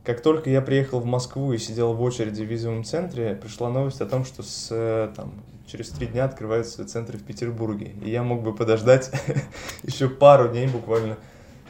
Как 0.04 0.22
только 0.22 0.50
я 0.50 0.62
приехал 0.62 1.00
в 1.00 1.06
Москву 1.06 1.54
и 1.54 1.58
сидел 1.58 1.94
в 1.94 2.02
очереди 2.02 2.44
в 2.44 2.48
визовом 2.48 2.84
центре, 2.84 3.36
пришла 3.36 3.70
новость 3.70 4.02
о 4.02 4.06
том, 4.06 4.26
что 4.26 4.44
с 4.44 5.12
там, 5.16 5.34
через 5.72 5.90
три 5.90 6.08
дня 6.08 6.26
открываются 6.26 6.86
центры 6.86 7.18
в 7.18 7.24
Петербурге. 7.24 7.94
И 8.04 8.10
я 8.10 8.24
мог 8.24 8.44
бы 8.44 8.54
подождать 8.54 9.10
еще 9.84 10.10
пару 10.10 10.50
дней 10.50 10.68
буквально 10.68 11.18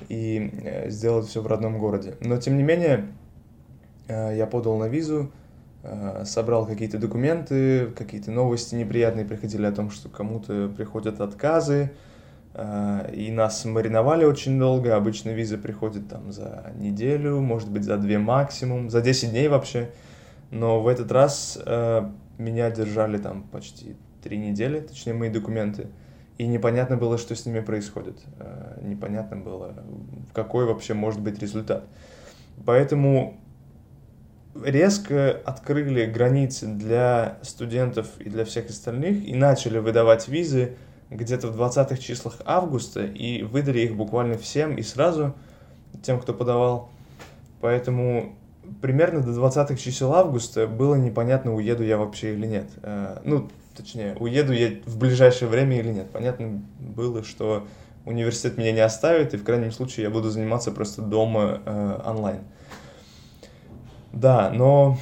и 0.09 0.49
э, 0.63 0.89
сделать 0.89 1.27
все 1.27 1.41
в 1.41 1.47
родном 1.47 1.77
городе. 1.77 2.15
Но 2.19 2.37
тем 2.37 2.57
не 2.57 2.63
менее, 2.63 3.09
э, 4.07 4.35
я 4.35 4.47
подал 4.47 4.77
на 4.77 4.85
визу, 4.85 5.31
э, 5.83 6.23
собрал 6.25 6.65
какие-то 6.65 6.97
документы, 6.97 7.91
какие-то 7.95 8.31
новости 8.31 8.73
неприятные 8.73 9.25
приходили 9.25 9.67
о 9.67 9.71
том, 9.71 9.91
что 9.91 10.09
кому-то 10.09 10.69
приходят 10.75 11.21
отказы, 11.21 11.91
и 13.13 13.31
нас 13.31 13.63
мариновали 13.63 14.25
очень 14.25 14.59
долго. 14.59 14.97
Обычно 14.97 15.29
виза 15.29 15.57
приходит 15.57 16.09
там 16.09 16.33
за 16.33 16.73
неделю, 16.75 17.39
может 17.39 17.71
быть 17.71 17.85
за 17.85 17.95
две 17.95 18.17
максимум, 18.19 18.89
за 18.89 18.99
10 18.99 19.29
дней 19.29 19.47
вообще. 19.47 19.91
Но 20.49 20.81
в 20.81 20.89
этот 20.89 21.13
раз 21.13 21.57
меня 22.41 22.69
держали 22.71 23.17
там 23.17 23.43
почти 23.43 23.95
три 24.23 24.37
недели, 24.37 24.79
точнее, 24.79 25.13
мои 25.13 25.29
документы. 25.29 25.87
И 26.37 26.47
непонятно 26.47 26.97
было, 26.97 27.17
что 27.17 27.35
с 27.35 27.45
ними 27.45 27.59
происходит. 27.59 28.19
Э, 28.39 28.79
непонятно 28.81 29.37
было, 29.37 29.75
какой 30.33 30.65
вообще 30.65 30.93
может 30.93 31.21
быть 31.21 31.39
результат. 31.39 31.85
Поэтому 32.65 33.37
резко 34.63 35.39
открыли 35.45 36.05
границы 36.05 36.67
для 36.67 37.37
студентов 37.41 38.07
и 38.19 38.29
для 38.29 38.43
всех 38.45 38.69
остальных 38.69 39.25
и 39.25 39.33
начали 39.35 39.77
выдавать 39.77 40.27
визы 40.27 40.77
где-то 41.09 41.47
в 41.47 41.59
20-х 41.59 41.97
числах 41.97 42.37
августа 42.45 43.05
и 43.05 43.43
выдали 43.43 43.81
их 43.81 43.95
буквально 43.95 44.37
всем 44.37 44.75
и 44.77 44.81
сразу 44.81 45.35
тем, 46.01 46.19
кто 46.19 46.33
подавал. 46.33 46.89
Поэтому 47.59 48.35
примерно 48.81 49.21
до 49.21 49.31
20-х 49.31 49.75
чисел 49.75 50.13
августа 50.13 50.67
было 50.67 50.95
непонятно, 50.95 51.53
уеду 51.53 51.83
я 51.83 51.97
вообще 51.97 52.33
или 52.33 52.47
нет. 52.47 52.69
Э, 52.83 53.19
ну, 53.23 53.49
точнее, 53.75 54.15
уеду 54.19 54.53
я 54.53 54.71
в 54.85 54.97
ближайшее 54.97 55.49
время 55.49 55.79
или 55.79 55.91
нет. 55.91 56.09
Понятно 56.11 56.61
было, 56.79 57.23
что 57.23 57.67
университет 58.05 58.57
меня 58.57 58.71
не 58.71 58.79
оставит, 58.79 59.33
и 59.33 59.37
в 59.37 59.43
крайнем 59.43 59.71
случае 59.71 60.05
я 60.05 60.09
буду 60.09 60.29
заниматься 60.29 60.71
просто 60.71 61.01
дома 61.01 61.61
э, 61.65 62.01
онлайн. 62.05 62.39
Да, 64.13 64.49
но 64.53 64.97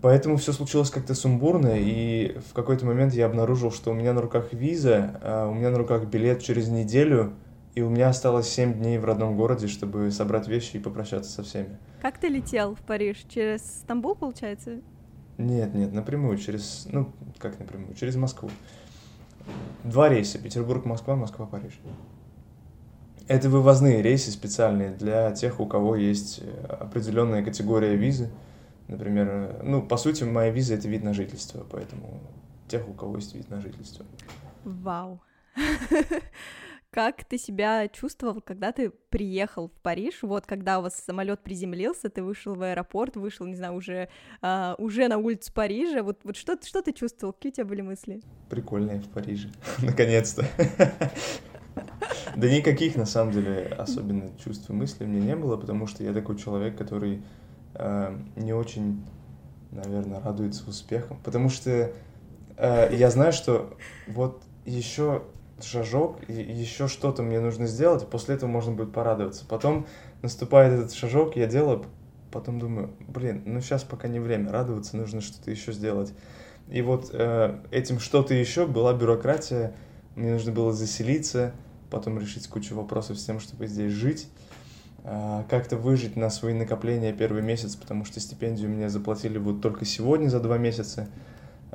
поэтому 0.00 0.36
все 0.36 0.52
случилось 0.52 0.90
как-то 0.90 1.14
сумбурно, 1.14 1.72
и 1.76 2.38
в 2.50 2.54
какой-то 2.54 2.86
момент 2.86 3.14
я 3.14 3.26
обнаружил, 3.26 3.70
что 3.70 3.90
у 3.90 3.94
меня 3.94 4.12
на 4.12 4.20
руках 4.20 4.52
виза, 4.52 5.20
а 5.22 5.48
у 5.48 5.54
меня 5.54 5.70
на 5.70 5.78
руках 5.78 6.04
билет 6.06 6.42
через 6.42 6.68
неделю, 6.68 7.34
и 7.76 7.82
у 7.82 7.90
меня 7.90 8.08
осталось 8.08 8.48
7 8.48 8.72
дней 8.72 8.96
в 8.96 9.04
родном 9.04 9.36
городе, 9.36 9.68
чтобы 9.68 10.10
собрать 10.10 10.48
вещи 10.48 10.76
и 10.76 10.80
попрощаться 10.80 11.30
со 11.30 11.42
всеми. 11.42 11.76
Как 12.00 12.16
ты 12.16 12.28
летел 12.28 12.74
в 12.74 12.80
Париж? 12.80 13.18
Через 13.28 13.60
Стамбул, 13.80 14.14
получается? 14.14 14.80
Нет, 15.36 15.74
нет, 15.74 15.92
напрямую, 15.92 16.38
через, 16.38 16.88
ну, 16.90 17.12
как 17.38 17.58
напрямую, 17.58 17.94
через 17.94 18.16
Москву. 18.16 18.50
Два 19.84 20.08
рейса, 20.08 20.38
Петербург-Москва, 20.38 21.16
Москва-Париж. 21.16 21.78
Это 23.28 23.50
вывозные 23.50 24.00
рейсы 24.00 24.30
специальные 24.30 24.92
для 24.92 25.30
тех, 25.32 25.60
у 25.60 25.66
кого 25.66 25.96
есть 25.96 26.40
э, 26.42 26.66
определенная 26.80 27.44
категория 27.44 27.94
визы. 27.94 28.30
Например, 28.88 29.28
э, 29.28 29.60
ну, 29.62 29.82
по 29.82 29.98
сути, 29.98 30.24
моя 30.24 30.50
виза— 30.50 30.74
это 30.76 30.88
вид 30.88 31.04
на 31.04 31.12
жительство, 31.12 31.66
поэтому 31.70 32.22
тех, 32.68 32.88
у 32.88 32.94
кого 32.94 33.16
есть 33.16 33.34
вид 33.34 33.50
на 33.50 33.60
жительство. 33.60 34.06
Вау. 34.64 35.20
Как 36.96 37.24
ты 37.24 37.36
себя 37.36 37.88
чувствовал, 37.88 38.40
когда 38.40 38.72
ты 38.72 38.88
приехал 38.88 39.68
в 39.68 39.82
Париж? 39.82 40.22
Вот, 40.22 40.46
когда 40.46 40.78
у 40.78 40.82
вас 40.82 40.94
самолет 40.94 41.42
приземлился, 41.42 42.08
ты 42.08 42.22
вышел 42.22 42.54
в 42.54 42.62
аэропорт, 42.62 43.16
вышел, 43.16 43.44
не 43.44 43.54
знаю, 43.54 43.74
уже, 43.74 44.08
uh, 44.40 44.74
уже 44.78 45.06
на 45.08 45.18
улицу 45.18 45.52
Парижа. 45.52 46.02
Вот, 46.02 46.20
вот 46.24 46.38
что, 46.38 46.58
что 46.64 46.80
ты 46.80 46.94
чувствовал? 46.94 47.34
Какие 47.34 47.52
у 47.52 47.54
тебя 47.56 47.64
были 47.66 47.82
мысли? 47.82 48.22
Прикольно 48.48 48.98
в 48.98 49.10
Париже. 49.10 49.50
Наконец-то. 49.82 50.46
Да 52.34 52.48
никаких, 52.48 52.96
на 52.96 53.04
самом 53.04 53.32
деле, 53.32 53.66
особенно 53.76 54.30
чувств 54.38 54.70
и 54.70 54.72
мыслей 54.72 55.06
мне 55.06 55.20
не 55.20 55.36
было, 55.36 55.58
потому 55.58 55.86
что 55.86 56.02
я 56.02 56.14
такой 56.14 56.38
человек, 56.38 56.78
который 56.78 57.22
э, 57.74 58.18
не 58.36 58.54
очень, 58.54 59.04
наверное, 59.70 60.20
радуется 60.20 60.68
успехам. 60.68 61.18
Потому 61.22 61.50
что 61.50 61.92
э, 62.56 62.96
я 62.96 63.10
знаю, 63.10 63.34
что 63.34 63.76
вот 64.06 64.42
еще 64.64 65.24
шажок, 65.64 66.28
еще 66.28 66.88
что-то 66.88 67.22
мне 67.22 67.40
нужно 67.40 67.66
сделать, 67.66 68.02
и 68.02 68.06
после 68.06 68.34
этого 68.34 68.48
можно 68.48 68.72
будет 68.72 68.92
порадоваться. 68.92 69.44
Потом 69.48 69.86
наступает 70.22 70.72
этот 70.72 70.92
шажок, 70.92 71.36
я 71.36 71.46
делаю, 71.46 71.84
потом 72.30 72.58
думаю, 72.58 72.90
блин, 73.00 73.42
ну 73.46 73.60
сейчас 73.60 73.84
пока 73.84 74.08
не 74.08 74.20
время 74.20 74.52
радоваться, 74.52 74.96
нужно 74.96 75.20
что-то 75.20 75.50
еще 75.50 75.72
сделать. 75.72 76.12
И 76.68 76.82
вот 76.82 77.10
э, 77.12 77.60
этим 77.70 78.00
что-то 78.00 78.34
еще 78.34 78.66
была 78.66 78.92
бюрократия, 78.92 79.74
мне 80.16 80.32
нужно 80.32 80.52
было 80.52 80.72
заселиться, 80.72 81.52
потом 81.90 82.18
решить 82.18 82.48
кучу 82.48 82.74
вопросов 82.74 83.18
с 83.18 83.24
тем, 83.24 83.38
чтобы 83.38 83.66
здесь 83.66 83.92
жить, 83.92 84.28
а, 85.04 85.44
как-то 85.48 85.76
выжить 85.76 86.16
на 86.16 86.30
свои 86.30 86.52
накопления 86.52 87.12
первый 87.12 87.42
месяц, 87.42 87.76
потому 87.76 88.04
что 88.04 88.18
стипендию 88.18 88.68
мне 88.70 88.88
заплатили 88.88 89.38
вот 89.38 89.62
только 89.62 89.84
сегодня 89.84 90.28
за 90.28 90.40
два 90.40 90.58
месяца. 90.58 91.08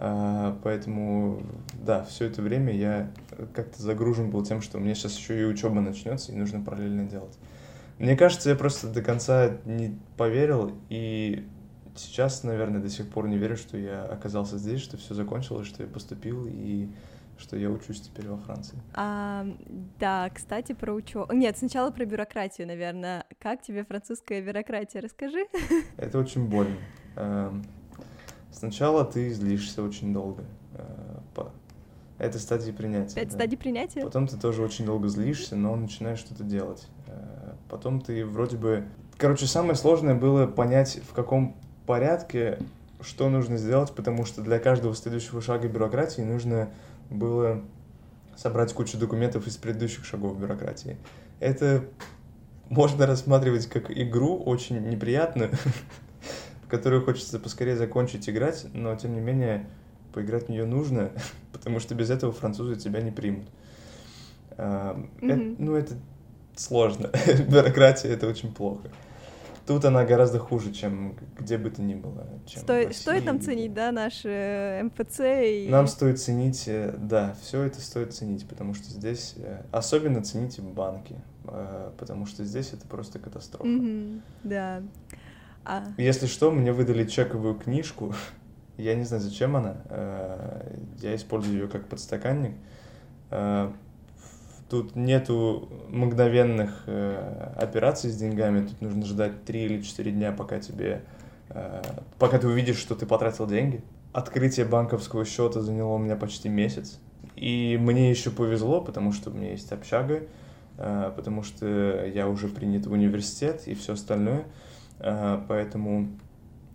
А, 0.04 0.58
поэтому, 0.64 1.44
да, 1.76 2.04
все 2.06 2.26
это 2.26 2.42
время 2.42 2.76
я 2.76 3.12
как-то 3.54 3.80
загружен 3.80 4.32
был 4.32 4.44
тем, 4.44 4.64
что 4.64 4.80
у 4.80 4.82
меня 4.82 4.96
сейчас 4.96 5.16
еще 5.16 5.40
и 5.40 5.46
учеба 5.46 5.80
начнется, 5.80 6.32
и 6.32 6.36
нужно 6.36 6.60
параллельно 6.60 7.06
делать. 7.06 7.38
Мне 8.00 8.18
кажется, 8.18 8.50
я 8.50 8.56
просто 8.56 8.88
до 8.88 9.04
конца 9.04 9.60
не 9.64 9.96
поверил, 10.18 10.76
и 10.90 11.48
сейчас, 11.96 12.44
наверное, 12.44 12.82
до 12.82 12.90
сих 12.90 13.10
пор 13.10 13.28
не 13.28 13.38
верю, 13.38 13.56
что 13.56 13.78
я 13.78 14.04
оказался 14.06 14.58
здесь, 14.58 14.82
что 14.82 14.98
все 14.98 15.14
закончилось, 15.14 15.68
что 15.68 15.84
я 15.84 15.90
поступил, 15.90 16.48
и 16.50 16.90
что 17.38 17.56
я 17.56 17.70
учусь 17.70 18.02
теперь 18.02 18.28
во 18.28 18.38
Франции. 18.38 18.80
А, 18.96 19.46
да, 20.00 20.32
кстати, 20.34 20.74
про 20.74 20.94
учебу. 20.94 21.32
Нет, 21.32 21.60
сначала 21.60 21.92
про 21.92 22.06
бюрократию, 22.06 22.66
наверное. 22.66 23.26
Как 23.40 23.62
тебе 23.62 23.84
французская 23.84 24.42
бюрократия? 24.42 25.00
Расскажи. 25.00 25.46
Это 25.98 26.18
очень 26.18 26.48
больно. 26.48 26.76
Сначала 28.52 29.06
ты 29.06 29.32
злишься 29.32 29.84
очень 29.84 30.14
долго. 30.14 30.44
Э, 30.74 31.12
это 32.22 32.38
стадии 32.38 32.70
принятия. 32.70 33.20
Это 33.20 33.32
да. 33.32 33.38
стадии 33.38 33.56
принятия? 33.56 34.02
Потом 34.02 34.28
ты 34.28 34.38
тоже 34.38 34.62
очень 34.62 34.86
долго 34.86 35.08
злишься, 35.08 35.56
но 35.56 35.76
начинаешь 35.76 36.20
что-то 36.20 36.44
делать. 36.44 36.88
Э, 37.08 37.54
потом 37.68 38.00
ты 38.00 38.24
вроде 38.24 38.58
бы... 38.58 38.86
Короче, 39.18 39.48
самое 39.48 39.74
сложное 39.74 40.14
было 40.14 40.46
понять, 40.46 41.00
в 41.10 41.14
каком 41.14 41.56
порядке 41.88 42.60
что 43.02 43.28
нужно 43.30 43.58
сделать, 43.58 43.92
потому 43.94 44.26
что 44.26 44.44
для 44.44 44.60
каждого 44.60 44.94
следующего 44.94 45.42
шага 45.42 45.68
бюрократии 45.68 46.22
нужно 46.22 46.70
было 47.10 47.64
собрать 48.36 48.72
кучу 48.74 49.00
документов 49.00 49.48
из 49.48 49.58
предыдущих 49.58 50.06
шагов 50.06 50.40
бюрократии. 50.40 50.98
Это 51.40 51.86
можно 52.70 53.08
рассматривать 53.08 53.66
как 53.66 53.90
игру 53.90 54.38
очень 54.38 54.80
неприятную, 54.88 55.50
которую 56.72 57.04
хочется 57.04 57.38
поскорее 57.38 57.76
закончить 57.76 58.30
играть, 58.30 58.66
но 58.74 58.96
тем 58.96 59.14
не 59.14 59.20
менее 59.20 59.68
поиграть 60.14 60.48
в 60.48 60.50
нее 60.50 60.66
нужно, 60.66 61.12
потому 61.52 61.80
что 61.80 61.94
без 61.94 62.10
этого 62.10 62.32
французы 62.32 62.78
тебя 62.78 63.02
не 63.02 63.12
примут. 63.12 63.46
Mm-hmm. 64.58 65.10
Это, 65.22 65.62
ну, 65.62 65.76
это 65.76 65.94
сложно. 66.56 67.12
Бюрократия— 67.50 68.10
это 68.12 68.28
очень 68.28 68.54
плохо. 68.54 68.90
Тут 69.68 69.86
она 69.86 70.06
гораздо 70.06 70.40
хуже, 70.40 70.72
чем 70.72 71.16
где 71.38 71.58
бы 71.58 71.70
то 71.70 71.82
ни 71.82 71.94
было. 71.94 72.26
Чем 72.46 72.62
стоит, 72.64 72.96
стоит 72.96 73.26
нам 73.26 73.40
ценить, 73.40 73.74
да, 73.74 73.92
наши 73.92 74.30
э, 74.30 74.84
МФЦ? 74.84 75.20
И... 75.20 75.68
Нам 75.70 75.88
стоит 75.88 76.20
ценить, 76.20 76.64
э, 76.68 76.96
да, 76.98 77.36
все 77.42 77.64
это 77.64 77.80
стоит 77.82 78.14
ценить, 78.14 78.48
потому 78.48 78.74
что 78.74 78.90
здесь, 78.90 79.36
э, 79.38 79.64
особенно 79.72 80.24
цените 80.24 80.62
банки, 80.62 81.16
потому 81.98 82.26
что 82.26 82.44
здесь 82.44 82.72
это 82.74 82.88
просто 82.88 83.20
катастрофа. 83.20 83.68
Mm-hmm, 83.68 84.22
да. 84.44 84.82
А... 85.66 85.84
Если 85.98 86.28
что, 86.28 86.52
мне 86.52 86.72
выдали 86.72 87.06
чековую 87.06 87.56
книжку, 87.56 88.14
я 88.78 88.96
не 88.96 89.04
знаю, 89.04 89.22
зачем 89.24 89.56
она, 89.56 89.78
я 91.00 91.16
использую 91.16 91.62
ее 91.62 91.68
как 91.68 91.88
подстаканник, 91.88 92.56
Тут 94.72 94.96
нету 94.96 95.68
мгновенных 95.90 96.84
э, 96.88 97.52
операций 97.58 98.10
с 98.10 98.16
деньгами, 98.16 98.66
тут 98.66 98.80
нужно 98.80 99.06
ждать 99.06 99.44
3 99.44 99.64
или 99.66 99.82
4 99.82 100.12
дня, 100.14 100.32
пока 100.32 100.60
тебе, 100.62 101.04
э, 101.50 101.82
пока 102.18 102.40
ты 102.40 102.48
увидишь, 102.48 102.78
что 102.78 102.96
ты 102.96 103.06
потратил 103.06 103.48
деньги. 103.48 103.84
Открытие 104.14 104.66
банковского 104.66 105.26
счета 105.26 105.60
заняло 105.60 105.96
у 105.96 105.98
меня 105.98 106.16
почти 106.16 106.48
месяц. 106.48 107.02
И 107.36 107.78
мне 107.82 108.10
еще 108.10 108.30
повезло, 108.30 108.80
потому 108.80 109.12
что 109.12 109.30
у 109.30 109.34
меня 109.34 109.52
есть 109.52 109.74
общага, 109.74 110.22
э, 110.78 111.12
потому 111.18 111.44
что 111.44 112.06
я 112.06 112.30
уже 112.30 112.48
принят 112.48 112.86
в 112.86 112.94
университет 112.94 113.64
и 113.66 113.74
все 113.74 113.96
остальное. 113.96 114.46
Поэтому 115.02 116.10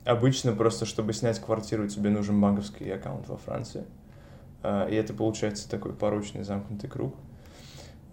обычно 0.05 0.53
просто, 0.53 0.87
чтобы 0.87 1.13
снять 1.13 1.39
квартиру, 1.41 1.87
тебе 1.89 2.11
нужен 2.11 2.41
банковский 2.41 2.91
аккаунт 2.91 3.29
во 3.29 3.37
Франции. 3.37 3.85
Э, 4.63 4.89
и 4.91 4.95
это 4.95 5.13
получается 5.13 5.69
такой 5.69 5.93
порочный 5.93 6.45
замкнутый 6.45 6.89
круг. 6.89 7.15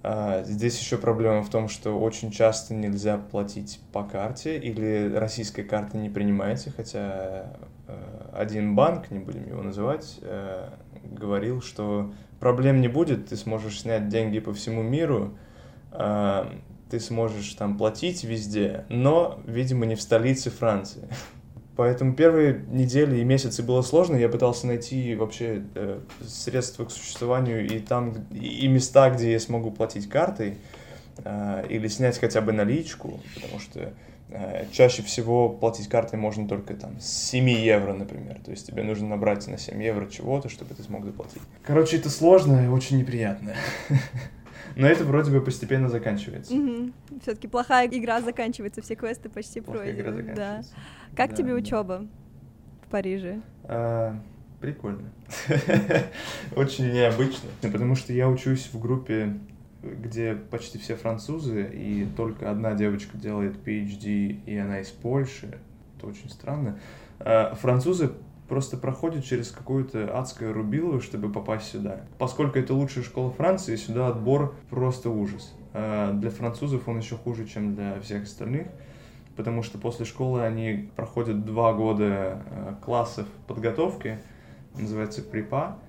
А, 0.05 0.43
здесь 0.43 0.77
еще 0.79 0.97
проблема 0.97 1.43
в 1.43 1.49
том, 1.49 1.69
что 1.69 1.97
очень 1.97 2.29
часто 2.29 2.73
нельзя 2.73 3.17
платить 3.17 3.79
по 3.93 4.03
карте 4.03 4.57
или 4.57 5.13
российская 5.15 5.63
карта 5.63 5.97
не 5.97 6.09
принимается, 6.09 6.71
хотя 6.75 7.53
э, 7.87 8.31
один 8.33 8.75
банк, 8.75 9.11
не 9.11 9.19
будем 9.19 9.47
его 9.47 9.61
называть, 9.61 10.19
э, 10.21 10.69
говорил, 11.03 11.61
что 11.61 12.11
проблем 12.41 12.81
не 12.81 12.89
будет, 12.89 13.29
ты 13.29 13.37
сможешь 13.37 13.79
снять 13.79 14.09
деньги 14.09 14.39
по 14.39 14.53
всему 14.53 14.83
миру, 14.83 15.37
а, 15.91 16.51
ты 16.93 16.99
сможешь 16.99 17.55
там 17.55 17.75
платить 17.75 18.23
везде, 18.23 18.85
но, 18.87 19.39
видимо, 19.47 19.87
не 19.87 19.95
в 19.95 20.01
столице 20.01 20.51
Франции. 20.51 21.09
Поэтому 21.75 22.13
первые 22.13 22.63
недели 22.69 23.17
и 23.19 23.23
месяцы 23.23 23.63
было 23.63 23.81
сложно. 23.81 24.15
Я 24.15 24.29
пытался 24.29 24.67
найти 24.67 25.15
вообще 25.15 25.63
э, 25.73 26.01
средства 26.23 26.85
к 26.85 26.91
существованию 26.91 27.65
и 27.65 27.79
там, 27.79 28.27
и 28.31 28.67
места, 28.67 29.09
где 29.09 29.31
я 29.31 29.39
смогу 29.39 29.71
платить 29.71 30.07
картой. 30.07 30.59
э, 31.17 31.65
или 31.67 31.87
снять 31.87 32.19
хотя 32.19 32.41
бы 32.41 32.51
наличку, 32.51 33.19
потому 33.33 33.59
что 33.59 33.91
э, 34.29 34.67
чаще 34.71 35.01
всего 35.01 35.49
платить 35.49 35.87
картой 35.87 36.19
можно 36.19 36.47
только 36.47 36.75
там 36.75 36.99
с 36.99 37.07
7 37.07 37.49
евро, 37.49 37.93
например. 37.93 38.39
То 38.45 38.51
есть 38.51 38.67
тебе 38.67 38.83
нужно 38.83 39.07
набрать 39.07 39.47
на 39.47 39.57
7 39.57 39.81
евро 39.81 40.05
чего-то, 40.05 40.47
чтобы 40.47 40.75
ты 40.75 40.83
смог 40.83 41.05
заплатить. 41.05 41.41
Короче, 41.63 41.97
это 41.97 42.11
сложно 42.11 42.63
и 42.63 42.67
очень 42.67 42.99
неприятно. 42.99 43.55
Но 44.75 44.87
это 44.87 45.03
вроде 45.03 45.31
бы 45.31 45.41
постепенно 45.41 45.89
заканчивается. 45.89 46.53
Угу. 46.53 46.91
Все-таки 47.21 47.47
плохая 47.47 47.87
игра 47.87 48.21
заканчивается, 48.21 48.81
все 48.81 48.95
квесты 48.95 49.29
почти 49.29 49.61
плохая 49.61 49.93
пройдены. 49.93 50.21
Игра 50.21 50.33
заканчивается. 50.33 50.73
Да. 50.75 51.15
Как 51.15 51.29
да, 51.31 51.35
тебе 51.35 51.49
да. 51.49 51.55
учеба 51.55 52.07
в 52.85 52.89
Париже? 52.89 53.41
А, 53.63 54.19
прикольно. 54.59 55.11
Очень 56.55 56.91
необычно, 56.91 57.49
потому 57.61 57.95
что 57.95 58.13
я 58.13 58.29
учусь 58.29 58.69
в 58.71 58.79
группе, 58.79 59.33
где 59.83 60.35
почти 60.35 60.77
все 60.77 60.95
французы, 60.95 61.69
и 61.73 62.07
только 62.15 62.49
одна 62.49 62.73
девочка 62.73 63.17
делает 63.17 63.55
PhD, 63.65 64.39
и 64.45 64.57
она 64.57 64.79
из 64.79 64.89
Польши. 64.89 65.59
Это 65.97 66.07
очень 66.07 66.29
странно. 66.29 66.79
А, 67.19 67.53
французы 67.55 68.11
просто 68.53 68.77
проходят 68.77 69.25
через 69.25 69.49
какое-то 69.49 70.15
адское 70.15 70.53
рубилово, 70.53 71.01
чтобы 71.01 71.31
попасть 71.31 71.71
сюда. 71.71 72.01
Поскольку 72.19 72.59
это 72.59 72.75
лучшая 72.75 73.03
школа 73.03 73.31
Франции, 73.31 73.75
сюда 73.75 74.09
отбор 74.09 74.53
просто 74.69 75.09
ужас. 75.09 75.55
А 75.73 76.13
для 76.13 76.29
французов 76.29 76.87
он 76.87 76.99
еще 76.99 77.15
хуже, 77.15 77.47
чем 77.47 77.73
для 77.73 77.99
всех 78.01 78.25
остальных, 78.25 78.67
потому 79.35 79.63
что 79.63 79.79
после 79.79 80.05
школы 80.05 80.43
они 80.43 80.91
проходят 80.95 81.43
два 81.45 81.73
года 81.73 82.43
а, 82.45 82.77
классов 82.79 83.25
подготовки, 83.47 84.19
называется 84.77 85.23
припа, 85.23 85.79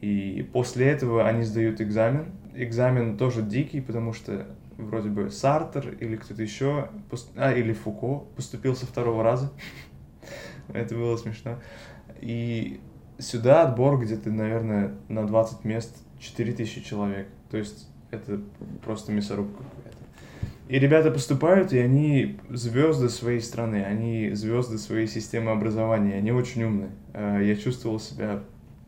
и 0.00 0.48
после 0.54 0.86
этого 0.86 1.28
они 1.28 1.42
сдают 1.42 1.82
экзамен. 1.82 2.32
Экзамен 2.54 3.18
тоже 3.18 3.42
дикий, 3.42 3.82
потому 3.82 4.14
что 4.14 4.46
вроде 4.78 5.10
бы 5.10 5.30
Сартер 5.30 5.94
или 6.00 6.16
кто-то 6.16 6.42
еще, 6.42 6.88
а, 7.36 7.52
или 7.52 7.74
Фуко 7.74 8.24
поступил 8.36 8.74
со 8.74 8.86
второго 8.86 9.22
раза. 9.22 9.52
Это 10.72 10.94
было 10.94 11.18
смешно. 11.18 11.58
И 12.20 12.80
сюда 13.18 13.62
отбор 13.62 13.98
где-то, 14.00 14.30
наверное, 14.30 14.92
на 15.08 15.26
20 15.26 15.64
мест 15.64 15.96
4000 16.18 16.82
человек. 16.82 17.28
То 17.50 17.58
есть 17.58 17.88
это 18.10 18.40
просто 18.84 19.12
мясорубка 19.12 19.62
какая-то. 19.62 19.96
И 20.68 20.78
ребята 20.80 21.10
поступают, 21.12 21.72
и 21.72 21.78
они 21.78 22.38
звезды 22.50 23.08
своей 23.08 23.40
страны, 23.40 23.84
они 23.84 24.32
звезды 24.32 24.78
своей 24.78 25.06
системы 25.06 25.52
образования, 25.52 26.14
они 26.14 26.32
очень 26.32 26.64
умные. 26.64 26.90
Я 27.14 27.54
чувствовал 27.54 28.00
себя 28.00 28.42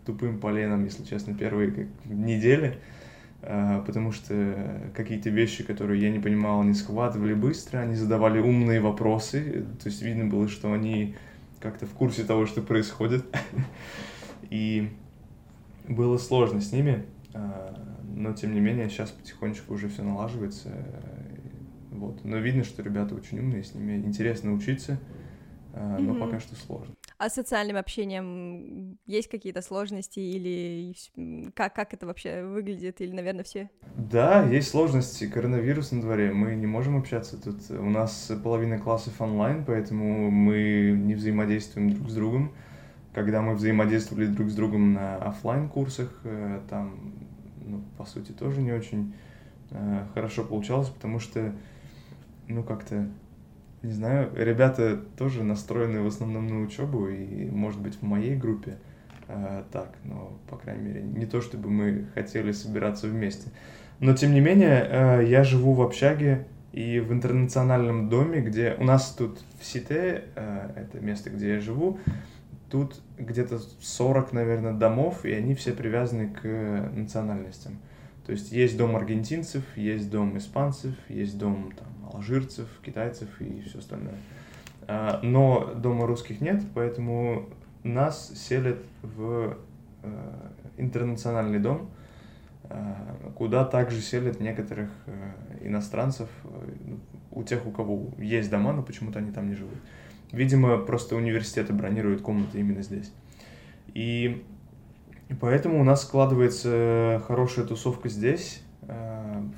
тупым 0.05 0.41
поленом, 0.41 0.85
если 0.85 1.05
честно, 1.05 1.35
первые 1.35 1.89
недели, 2.05 2.79
потому 3.41 4.11
что 4.11 4.91
какие-то 4.95 5.31
вещи, 5.31 5.63
которые 5.63 6.03
я 6.03 6.11
не 6.11 6.19
понимал, 6.19 6.63
они 6.63 6.75
схватывали 6.75 7.35
быстро, 7.35 7.79
они 7.79 7.95
задавали 7.95 8.41
умные 8.41 8.81
вопросы, 8.81 9.65
то 9.81 9.89
есть 9.89 10.03
видно 10.03 10.25
было, 10.25 10.49
что 10.49 10.73
они 10.73 11.15
как-то 11.61 11.87
в 11.87 11.93
курсе 11.93 12.25
того, 12.25 12.47
что 12.47 12.63
происходит. 12.63 13.25
И 14.51 14.91
было 15.89 16.19
сложно 16.19 16.61
с 16.61 16.73
ними, 16.73 17.05
но 18.15 18.33
тем 18.33 18.55
не 18.55 18.61
менее 18.61 18.89
сейчас 18.89 19.11
потихонечку 19.11 19.75
уже 19.75 19.89
все 19.89 20.03
налаживается. 20.03 20.71
Вот. 21.91 22.25
Но 22.25 22.37
видно, 22.39 22.65
что 22.65 22.83
ребята 22.83 23.15
очень 23.15 23.39
умные, 23.41 23.65
с 23.65 23.75
ними 23.75 23.97
интересно 23.97 24.53
учиться, 24.53 24.99
но 25.75 25.99
mm-hmm. 25.99 26.21
пока 26.21 26.41
что 26.41 26.55
сложно. 26.55 26.95
А 27.19 27.29
с 27.29 27.35
социальным 27.35 27.77
общением 27.77 28.97
есть 29.05 29.29
какие-то 29.29 29.61
сложности 29.61 30.21
или 30.21 30.95
как, 31.55 31.75
как 31.75 31.93
это 31.93 32.07
вообще 32.07 32.45
выглядит? 32.45 33.01
Или, 33.01 33.11
наверное, 33.11 33.43
все? 33.43 33.71
Да, 33.97 34.45
есть 34.45 34.71
сложности. 34.71 35.29
Коронавирус 35.29 35.91
на 35.91 36.01
дворе. 36.01 36.33
Мы 36.33 36.55
не 36.55 36.67
можем 36.67 36.97
общаться 36.97 37.37
тут. 37.37 37.57
У 37.71 37.91
нас 37.91 38.31
половина 38.45 38.79
классов 38.79 39.21
онлайн, 39.21 39.65
поэтому 39.65 40.31
мы 40.31 40.93
не 40.97 41.17
взаимодействуем 41.17 41.93
друг 41.93 42.09
с 42.09 42.15
другом. 42.15 42.53
Когда 43.13 43.43
мы 43.43 43.57
взаимодействовали 43.57 44.27
друг 44.27 44.49
с 44.49 44.55
другом 44.55 44.93
на 44.93 45.17
офлайн 45.17 45.69
курсах 45.69 46.23
там, 46.71 47.15
ну, 47.67 47.83
по 47.97 48.05
сути, 48.05 48.31
тоже 48.31 48.63
не 48.63 48.71
очень 48.71 49.13
хорошо 50.15 50.45
получалось, 50.45 50.89
потому 50.89 51.19
что, 51.19 51.53
ну, 52.47 52.63
как-то 52.63 53.09
не 53.83 53.93
знаю, 53.93 54.31
ребята 54.35 54.97
тоже 55.17 55.45
настроены 55.45 56.03
в 56.03 56.07
основном 56.07 56.47
на 56.47 56.61
учебу, 56.63 57.09
и, 57.09 57.49
может 57.51 57.81
быть, 57.81 57.97
в 57.97 58.03
моей 58.03 58.35
группе 58.35 58.79
э, 59.29 59.63
так, 59.71 59.95
но, 60.05 60.39
по 60.51 60.57
крайней 60.57 60.83
мере, 60.83 61.03
не 61.03 61.27
то, 61.27 61.41
чтобы 61.41 61.71
мы 61.71 62.07
хотели 62.15 62.53
собираться 62.53 63.07
вместе. 63.07 63.51
Но, 64.01 64.15
тем 64.15 64.33
не 64.33 64.41
менее, 64.41 64.87
э, 64.89 65.25
я 65.27 65.45
живу 65.45 65.75
в 65.75 65.83
общаге 65.83 66.47
и 66.73 67.01
в 67.01 67.13
интернациональном 67.13 68.09
доме, 68.09 68.41
где 68.41 68.75
у 68.79 68.85
нас 68.85 69.15
тут 69.17 69.41
в 69.61 69.65
Сите, 69.65 70.25
э, 70.35 70.71
это 70.77 71.01
место, 71.01 71.31
где 71.31 71.55
я 71.55 71.61
живу, 71.61 71.99
тут 72.71 73.01
где-то 73.17 73.61
40, 73.81 74.33
наверное, 74.33 74.73
домов, 74.73 75.25
и 75.25 75.33
они 75.33 75.55
все 75.55 75.73
привязаны 75.73 76.29
к 76.29 76.91
национальностям. 76.95 77.79
То 78.27 78.33
есть 78.33 78.53
есть 78.53 78.77
дом 78.77 78.95
аргентинцев, 78.95 79.65
есть 79.75 80.11
дом 80.11 80.37
испанцев, 80.37 80.95
есть 81.09 81.39
дом 81.39 81.73
там, 81.77 81.89
алжирцев, 82.13 82.69
китайцев 82.85 83.29
и 83.41 83.63
все 83.63 83.79
остальное. 83.79 84.17
А, 84.87 85.21
но 85.23 85.75
дома 85.75 86.07
русских 86.07 86.41
нет, 86.41 86.63
поэтому 86.75 87.49
нас 87.83 88.33
селят 88.35 88.79
в 89.03 89.57
э, 90.03 90.51
интернациональный 90.77 91.59
дом, 91.59 91.91
э, 92.65 92.95
куда 93.35 93.65
также 93.65 94.01
селят 94.01 94.41
некоторых 94.41 94.91
э, 95.07 95.33
иностранцев, 95.63 96.29
у 97.31 97.43
тех, 97.43 97.67
у 97.67 97.71
кого 97.71 98.09
есть 98.19 98.51
дома, 98.51 98.73
но 98.73 98.83
почему-то 98.83 99.19
они 99.19 99.31
там 99.31 99.49
не 99.49 99.55
живут. 99.55 99.77
Видимо, 100.33 100.79
просто 100.79 101.17
университеты 101.17 101.73
бронируют 101.73 102.23
комнаты 102.23 102.59
именно 102.59 102.83
здесь. 102.83 103.13
И 103.95 104.45
поэтому 105.41 105.81
у 105.81 105.85
нас 105.85 106.03
складывается 106.03 107.23
хорошая 107.27 107.65
тусовка 107.65 108.09
здесь, 108.09 108.63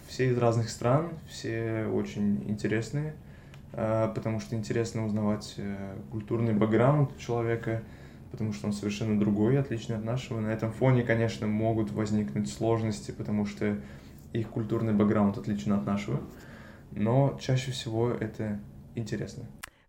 все 0.09 0.31
из 0.31 0.39
разных 0.39 0.71
стран, 0.71 1.11
все 1.29 1.87
очень 1.87 2.49
интересные, 2.49 3.15
потому 3.73 4.41
что 4.41 4.57
интересно 4.57 5.07
узнавать 5.07 5.57
культурный 6.11 6.53
бэкграунд 6.53 7.17
человека, 7.19 7.83
потому 8.33 8.53
что 8.53 8.67
он 8.67 8.73
совершенно 8.73 9.19
другой, 9.19 9.59
отличный 9.59 9.97
от 9.97 10.05
нашего. 10.05 10.41
На 10.41 10.49
этом 10.49 10.73
фоне, 10.73 11.03
конечно, 11.03 11.47
могут 11.47 11.93
возникнуть 11.93 12.51
сложности, 12.51 13.11
потому 13.13 13.47
что 13.47 13.77
их 14.33 14.49
культурный 14.49 14.93
бэкграунд 14.93 15.39
отличен 15.39 15.73
от 15.73 15.87
нашего, 15.87 16.21
но 16.93 17.39
чаще 17.41 17.73
всего 17.73 18.11
это 18.11 18.59
интересно. 18.95 19.45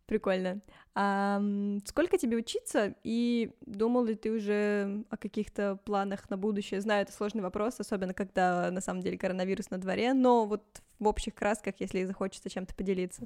Прикольно. 0.06 0.60
А 0.94 1.42
сколько 1.86 2.18
тебе 2.18 2.36
учиться, 2.38 2.96
и 3.04 3.52
думал 3.66 4.04
ли 4.04 4.16
ты 4.16 4.30
уже 4.32 5.06
о 5.10 5.16
каких-то 5.16 5.78
планах 5.86 6.30
на 6.30 6.38
будущее? 6.38 6.82
Знаю, 6.82 7.04
это 7.04 7.14
сложный 7.14 7.42
вопрос, 7.42 7.80
особенно 7.80 8.14
когда 8.14 8.70
на 8.72 8.82
самом 8.82 9.02
деле 9.02 9.18
коронавирус 9.18 9.70
на 9.70 9.78
дворе, 9.78 10.14
но 10.14 10.46
вот 10.46 10.82
в 11.00 11.08
общих 11.08 11.34
красках, 11.34 11.76
если 11.80 12.04
захочется 12.04 12.50
чем-то 12.50 12.76
поделиться. 12.76 13.26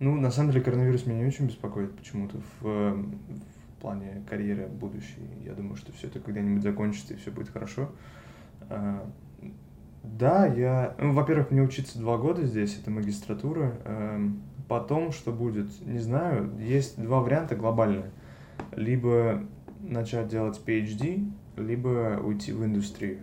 Ну, 0.00 0.16
на 0.16 0.30
самом 0.30 0.50
деле 0.50 0.64
коронавирус 0.64 1.06
меня 1.06 1.20
не 1.20 1.26
очень 1.26 1.46
беспокоит 1.46 1.96
почему-то 1.96 2.38
в, 2.60 2.62
в 2.62 3.80
плане 3.80 4.24
карьеры 4.28 4.66
будущей. 4.66 5.22
Я 5.44 5.54
думаю, 5.54 5.76
что 5.76 5.92
все 5.92 6.08
это 6.08 6.18
когда-нибудь 6.18 6.62
закончится 6.62 7.14
и 7.14 7.16
все 7.16 7.30
будет 7.30 7.48
хорошо. 7.48 7.92
А, 8.68 9.08
да, 10.02 10.46
я... 10.46 10.96
Ну, 10.98 11.12
во-первых, 11.12 11.50
мне 11.50 11.62
учиться 11.62 11.98
два 11.98 12.18
года 12.18 12.44
здесь, 12.44 12.78
это 12.78 12.90
магистратура. 12.90 13.78
Потом, 14.68 15.12
что 15.12 15.32
будет, 15.32 15.68
не 15.86 15.98
знаю, 15.98 16.52
есть 16.58 17.00
два 17.00 17.20
варианта 17.20 17.56
глобальные. 17.56 18.10
Либо 18.72 19.42
начать 19.80 20.28
делать 20.28 20.60
PhD, 20.64 21.30
либо 21.56 22.20
уйти 22.22 22.52
в 22.52 22.64
индустрию. 22.64 23.20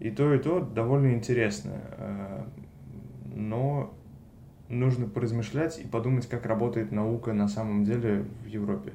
И 0.00 0.10
то, 0.10 0.34
и 0.34 0.38
то 0.38 0.60
довольно 0.60 1.14
интересно. 1.14 1.72
Э, 1.98 2.44
но 3.34 3.94
нужно 4.68 5.06
поразмышлять 5.06 5.78
и 5.78 5.86
подумать, 5.86 6.26
как 6.26 6.46
работает 6.46 6.90
наука 6.90 7.32
на 7.32 7.48
самом 7.48 7.84
деле 7.84 8.24
в 8.44 8.46
Европе. 8.46 8.92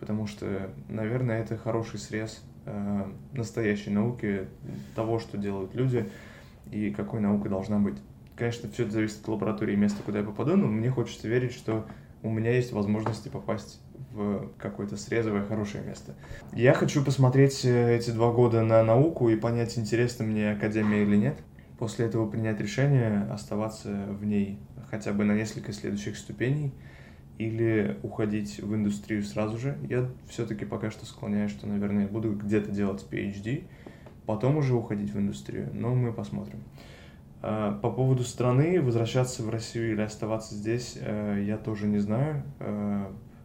Потому 0.00 0.26
что, 0.26 0.70
наверное, 0.88 1.40
это 1.40 1.56
хороший 1.56 1.98
срез 1.98 2.44
э, 2.66 3.04
настоящей 3.32 3.90
науки, 3.90 4.46
того, 4.94 5.18
что 5.18 5.38
делают 5.38 5.74
люди 5.74 6.10
и 6.70 6.90
какой 6.90 7.20
наука 7.20 7.48
должна 7.48 7.78
быть. 7.78 7.96
Конечно, 8.36 8.68
все 8.70 8.82
это 8.82 8.92
зависит 8.92 9.20
от 9.22 9.28
лаборатории 9.28 9.74
и 9.74 9.76
места, 9.76 10.02
куда 10.04 10.18
я 10.18 10.24
попаду, 10.24 10.56
но 10.56 10.66
мне 10.66 10.90
хочется 10.90 11.28
верить, 11.28 11.52
что 11.52 11.86
у 12.22 12.30
меня 12.30 12.52
есть 12.52 12.72
возможности 12.72 13.28
попасть 13.28 13.80
в 14.12 14.50
какое-то 14.58 14.96
срезовое 14.96 15.44
хорошее 15.44 15.84
место. 15.84 16.14
Я 16.52 16.72
хочу 16.72 17.04
посмотреть 17.04 17.64
э, 17.64 17.96
эти 17.96 18.10
два 18.10 18.32
года 18.32 18.62
на 18.62 18.82
науку 18.82 19.28
и 19.28 19.36
понять, 19.36 19.78
интересна 19.78 20.24
мне 20.24 20.52
академия 20.52 21.02
или 21.02 21.16
нет. 21.16 21.36
После 21.78 22.06
этого 22.06 22.28
принять 22.28 22.60
решение 22.60 23.28
оставаться 23.30 23.90
в 23.90 24.24
ней 24.24 24.58
хотя 24.90 25.12
бы 25.12 25.24
на 25.24 25.32
несколько 25.32 25.72
следующих 25.72 26.16
ступеней 26.16 26.72
или 27.38 27.98
уходить 28.02 28.60
в 28.60 28.74
индустрию 28.74 29.22
сразу 29.24 29.58
же. 29.58 29.76
Я 29.88 30.08
все-таки 30.28 30.64
пока 30.64 30.90
что 30.90 31.04
склоняюсь, 31.04 31.50
что, 31.50 31.66
наверное, 31.66 32.06
буду 32.06 32.32
где-то 32.32 32.70
делать 32.70 33.04
PhD, 33.10 33.64
потом 34.26 34.56
уже 34.56 34.74
уходить 34.74 35.10
в 35.10 35.18
индустрию, 35.18 35.70
но 35.72 35.94
мы 35.94 36.12
посмотрим. 36.12 36.60
По 37.44 37.90
поводу 37.90 38.22
страны, 38.24 38.80
возвращаться 38.80 39.42
в 39.42 39.50
Россию 39.50 39.92
или 39.92 40.00
оставаться 40.00 40.54
здесь, 40.54 40.96
я 40.96 41.58
тоже 41.58 41.86
не 41.86 41.98
знаю. 41.98 42.42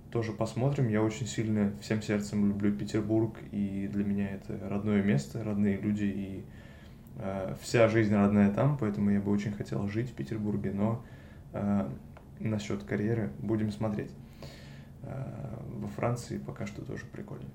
Тоже 0.10 0.32
посмотрим. 0.32 0.88
Я 0.88 1.04
очень 1.04 1.28
сильно 1.28 1.74
всем 1.82 2.02
сердцем 2.02 2.48
люблю 2.48 2.74
Петербург, 2.74 3.38
и 3.52 3.90
для 3.92 4.06
меня 4.06 4.30
это 4.30 4.58
родное 4.70 5.04
место, 5.04 5.44
родные 5.44 5.76
люди, 5.76 6.06
и 6.06 6.46
вся 7.62 7.90
жизнь 7.90 8.16
родная 8.16 8.54
там, 8.54 8.78
поэтому 8.78 9.10
я 9.10 9.20
бы 9.20 9.32
очень 9.32 9.52
хотел 9.52 9.86
жить 9.90 10.12
в 10.12 10.14
Петербурге, 10.14 10.72
но 10.72 11.04
насчет 12.40 12.84
карьеры 12.84 13.32
будем 13.40 13.70
смотреть. 13.70 14.12
Во 15.02 15.90
Франции 15.90 16.38
пока 16.38 16.66
что 16.68 16.84
тоже 16.86 17.06
прикольно. 17.06 17.50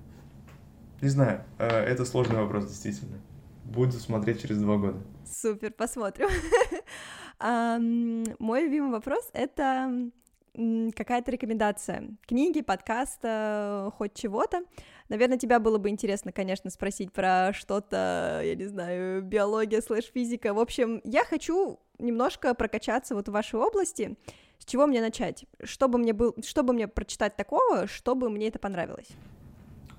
Не 1.01 1.09
знаю, 1.09 1.41
это 1.57 2.05
сложный 2.05 2.35
вопрос, 2.35 2.67
действительно. 2.67 3.17
Буду 3.65 3.93
смотреть 3.93 4.41
через 4.41 4.59
два 4.59 4.77
года. 4.77 5.01
Супер, 5.25 5.71
посмотрим. 5.71 6.29
Мой 8.39 8.63
любимый 8.63 8.91
вопрос— 8.91 9.29
это 9.33 10.11
какая-то 10.95 11.31
рекомендация 11.31 12.15
книги, 12.27 12.61
подкаста, 12.61 13.91
хоть 13.97 14.13
чего-то. 14.13 14.61
Наверное, 15.09 15.37
тебя 15.37 15.59
было 15.59 15.77
бы 15.77 15.89
интересно, 15.89 16.31
конечно, 16.31 16.69
спросить 16.69 17.11
про 17.11 17.51
что-то, 17.53 18.41
я 18.43 18.55
не 18.55 18.65
знаю, 18.65 19.21
биология 19.21 19.81
слэш 19.81 20.05
физика. 20.13 20.53
В 20.53 20.59
общем, 20.59 21.01
я 21.03 21.25
хочу 21.25 21.79
немножко 21.99 22.53
прокачаться 22.53 23.15
вот 23.15 23.27
в 23.27 23.31
вашей 23.31 23.59
области. 23.59 24.15
С 24.59 24.65
чего 24.65 24.87
мне 24.87 25.01
начать? 25.01 25.45
Чтобы 25.63 25.97
мне, 25.97 26.13
был, 26.13 26.35
чтобы 26.43 26.73
мне 26.73 26.87
прочитать 26.87 27.35
такого, 27.35 27.87
чтобы 27.87 28.29
мне 28.29 28.47
это 28.47 28.59
понравилось? 28.59 29.09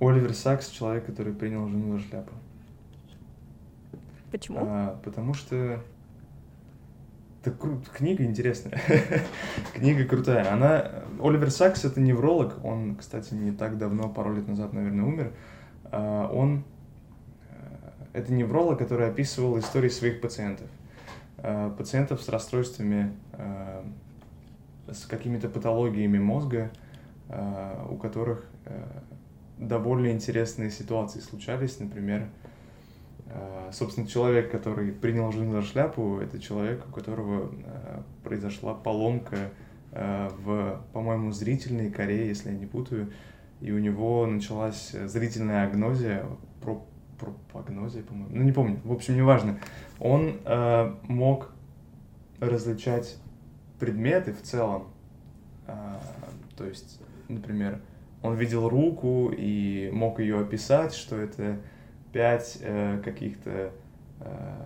Оливер 0.01 0.35
Сакс— 0.35 0.69
человек, 0.71 1.07
который 1.07 1.35
принял 1.35 1.69
жену 1.69 1.99
за 1.99 2.05
шляпу. 2.05 2.33
Почему? 4.31 4.59
А, 4.61 5.01
потому 5.05 5.35
что 5.35 5.81
это 7.43 7.51
кру... 7.51 7.81
книга 7.93 8.25
интересная. 8.25 8.81
книга 9.75 10.05
крутая. 10.05 10.53
Она... 10.53 10.91
Оливер 11.21 11.51
Сакс— 11.51 11.85
это 11.87 12.01
невролог. 12.01 12.65
Он, 12.65 12.97
кстати, 12.97 13.35
не 13.35 13.53
так 13.53 13.79
давно, 13.79 14.09
пару 14.09 14.35
лет 14.35 14.49
назад, 14.49 14.73
наверное, 14.73 15.05
умер. 15.05 15.33
А, 15.85 16.29
он... 16.29 16.65
Э, 17.51 17.91
это 18.15 18.33
невролог, 18.33 18.79
который 18.79 19.09
описывал 19.09 19.59
истории 19.59 19.89
своих 19.89 20.21
пациентов. 20.21 20.69
А, 21.39 21.71
пациентов 21.71 22.23
с 22.23 22.29
расстройствами, 22.29 23.13
а, 23.33 23.85
с 24.91 25.07
какими-то 25.07 25.49
патологиями 25.49 26.19
мозга, 26.19 26.71
а, 27.29 27.87
у 27.91 27.97
которых 27.97 28.47
э, 28.67 28.85
довольно 29.59 30.13
интересные 30.13 30.71
ситуации 30.71 31.21
случались. 31.21 31.81
Например, 31.81 32.29
собственно, 33.73 34.07
человек, 34.07 34.51
который 34.51 34.93
принял 34.93 35.33
жизнь 35.33 35.51
за 35.51 35.63
шляпу, 35.63 36.19
это 36.19 36.39
человек, 36.39 36.85
у 36.89 36.93
которого 36.93 37.51
а, 37.65 38.03
произошла 38.23 38.75
поломка 38.75 39.51
а, 39.93 40.31
в, 40.39 40.83
по-моему, 40.93 41.33
зрительной 41.33 41.91
коре, 41.91 42.29
если 42.29 42.51
я 42.51 42.57
не 42.57 42.67
путаю, 42.67 43.13
и 43.61 43.73
у 43.73 43.79
него 43.79 44.27
началась 44.27 44.91
зрительная 44.91 45.67
агнозия, 45.67 46.25
про, 46.63 46.83
пропагнозия, 47.19 48.03
по-моему, 48.03 48.31
ну 48.35 48.43
не 48.43 48.53
помню, 48.53 48.81
в 48.85 48.93
общем, 48.93 49.17
неважно. 49.17 49.59
Он 49.99 50.39
э, 50.45 50.95
мог 51.05 51.53
различать 52.41 53.17
предметы 53.79 54.33
в 54.33 54.43
целом, 54.43 54.89
э, 55.67 55.73
то 56.57 56.65
есть, 56.65 57.01
например, 57.29 57.81
он 58.23 58.37
видел 58.37 58.69
руку 58.69 59.33
и 59.35 59.91
мог 59.93 60.21
ее 60.21 60.41
описать, 60.41 60.95
что 60.95 61.17
это 61.17 61.61
пять 62.17 62.57
э, 62.63 62.99
каких-то 63.05 63.73
э, 64.21 64.63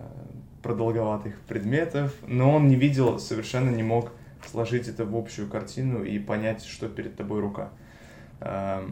продолговатых 0.63 1.37
предметов, 1.41 2.15
но 2.25 2.55
он 2.55 2.69
не 2.69 2.77
видел, 2.77 3.19
совершенно 3.19 3.69
не 3.71 3.83
мог 3.83 4.13
сложить 4.49 4.87
это 4.87 5.03
в 5.03 5.13
общую 5.17 5.49
картину 5.49 6.01
и 6.01 6.17
понять, 6.17 6.63
что 6.63 6.87
перед 6.87 7.17
тобой 7.17 7.41
рука. 7.41 7.71
Э, 8.39 8.87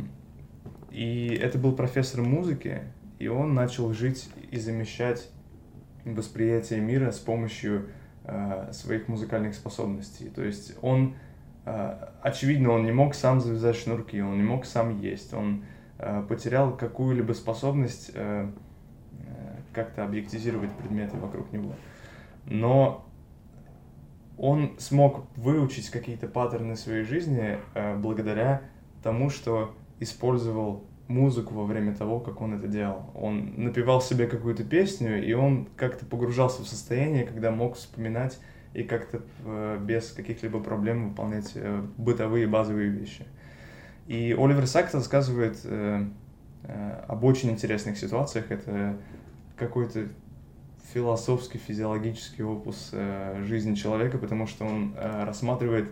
и 0.91 1.39
это 1.41 1.57
был 1.57 1.71
профессор 1.71 2.21
музыки, 2.21 2.81
и 3.17 3.29
он 3.29 3.53
начал 3.53 3.93
жить 3.93 4.29
и 4.51 4.59
замещать 4.59 5.29
восприятие 6.03 6.81
мира 6.81 7.11
с 7.11 7.19
помощью 7.19 7.87
э, 8.25 8.71
своих 8.73 9.07
музыкальных 9.07 9.55
способностей. 9.55 10.27
То 10.27 10.43
есть 10.43 10.75
он, 10.81 11.15
э, 11.63 12.07
очевидно, 12.21 12.71
он 12.71 12.83
не 12.83 12.91
мог 12.91 13.15
сам 13.15 13.39
завязать 13.39 13.77
шнурки, 13.77 14.21
он 14.21 14.35
не 14.35 14.43
мог 14.43 14.65
сам 14.65 14.99
есть, 14.99 15.33
он 15.33 15.63
потерял 16.29 16.75
какую-либо 16.75 17.33
способность 17.33 18.11
э, 18.13 18.49
э, 19.11 19.55
как-то 19.73 20.05
объектизировать 20.05 20.71
предметы 20.71 21.17
вокруг 21.17 21.51
него. 21.51 21.73
Но 22.45 23.05
он 24.37 24.75
смог 24.79 25.25
выучить 25.35 25.89
какие-то 25.89 26.27
паттерны 26.27 26.77
своей 26.77 27.03
жизни 27.03 27.57
благодаря 27.97 28.61
тому, 29.03 29.29
что 29.29 29.75
использовал 29.99 30.85
музыку 31.09 31.53
во 31.53 31.65
время 31.65 31.93
того, 31.93 32.21
как 32.21 32.39
он 32.39 32.57
это 32.57 32.67
делал. 32.67 33.11
Он 33.13 33.53
напевал 33.57 34.01
себе 34.01 34.27
какую-то 34.27 34.63
песню, 34.63 35.21
и 35.21 35.33
он 35.33 35.67
как-то 35.75 36.05
погружался 36.05 36.61
в 36.61 36.67
состояние, 36.67 37.25
когда 37.25 37.51
мог 37.51 37.75
вспоминать 37.75 38.39
и 38.73 38.83
как-то 38.83 39.21
без 39.81 40.13
каких-либо 40.13 40.61
проблем 40.61 41.09
выполнять 41.09 41.57
бытовые 41.97 42.47
базовые 42.47 42.89
вещи. 42.89 43.25
И 44.09 44.35
Оливер 44.35 44.65
Сакс 44.65 44.95
рассказывает 44.95 45.59
э, 45.65 46.03
э, 46.63 47.03
об 47.07 47.23
очень 47.23 47.51
интересных 47.51 47.95
ситуациях. 47.95 48.45
Это 48.49 48.97
какой-то 49.55 50.07
философский, 50.91 51.59
физиологический 51.59 52.43
опус 52.43 52.89
э, 52.91 53.43
жизни 53.45 53.75
человека, 53.75 54.17
потому 54.17 54.47
что 54.47 54.65
он 54.65 54.95
э, 54.97 55.25
рассматривает 55.25 55.91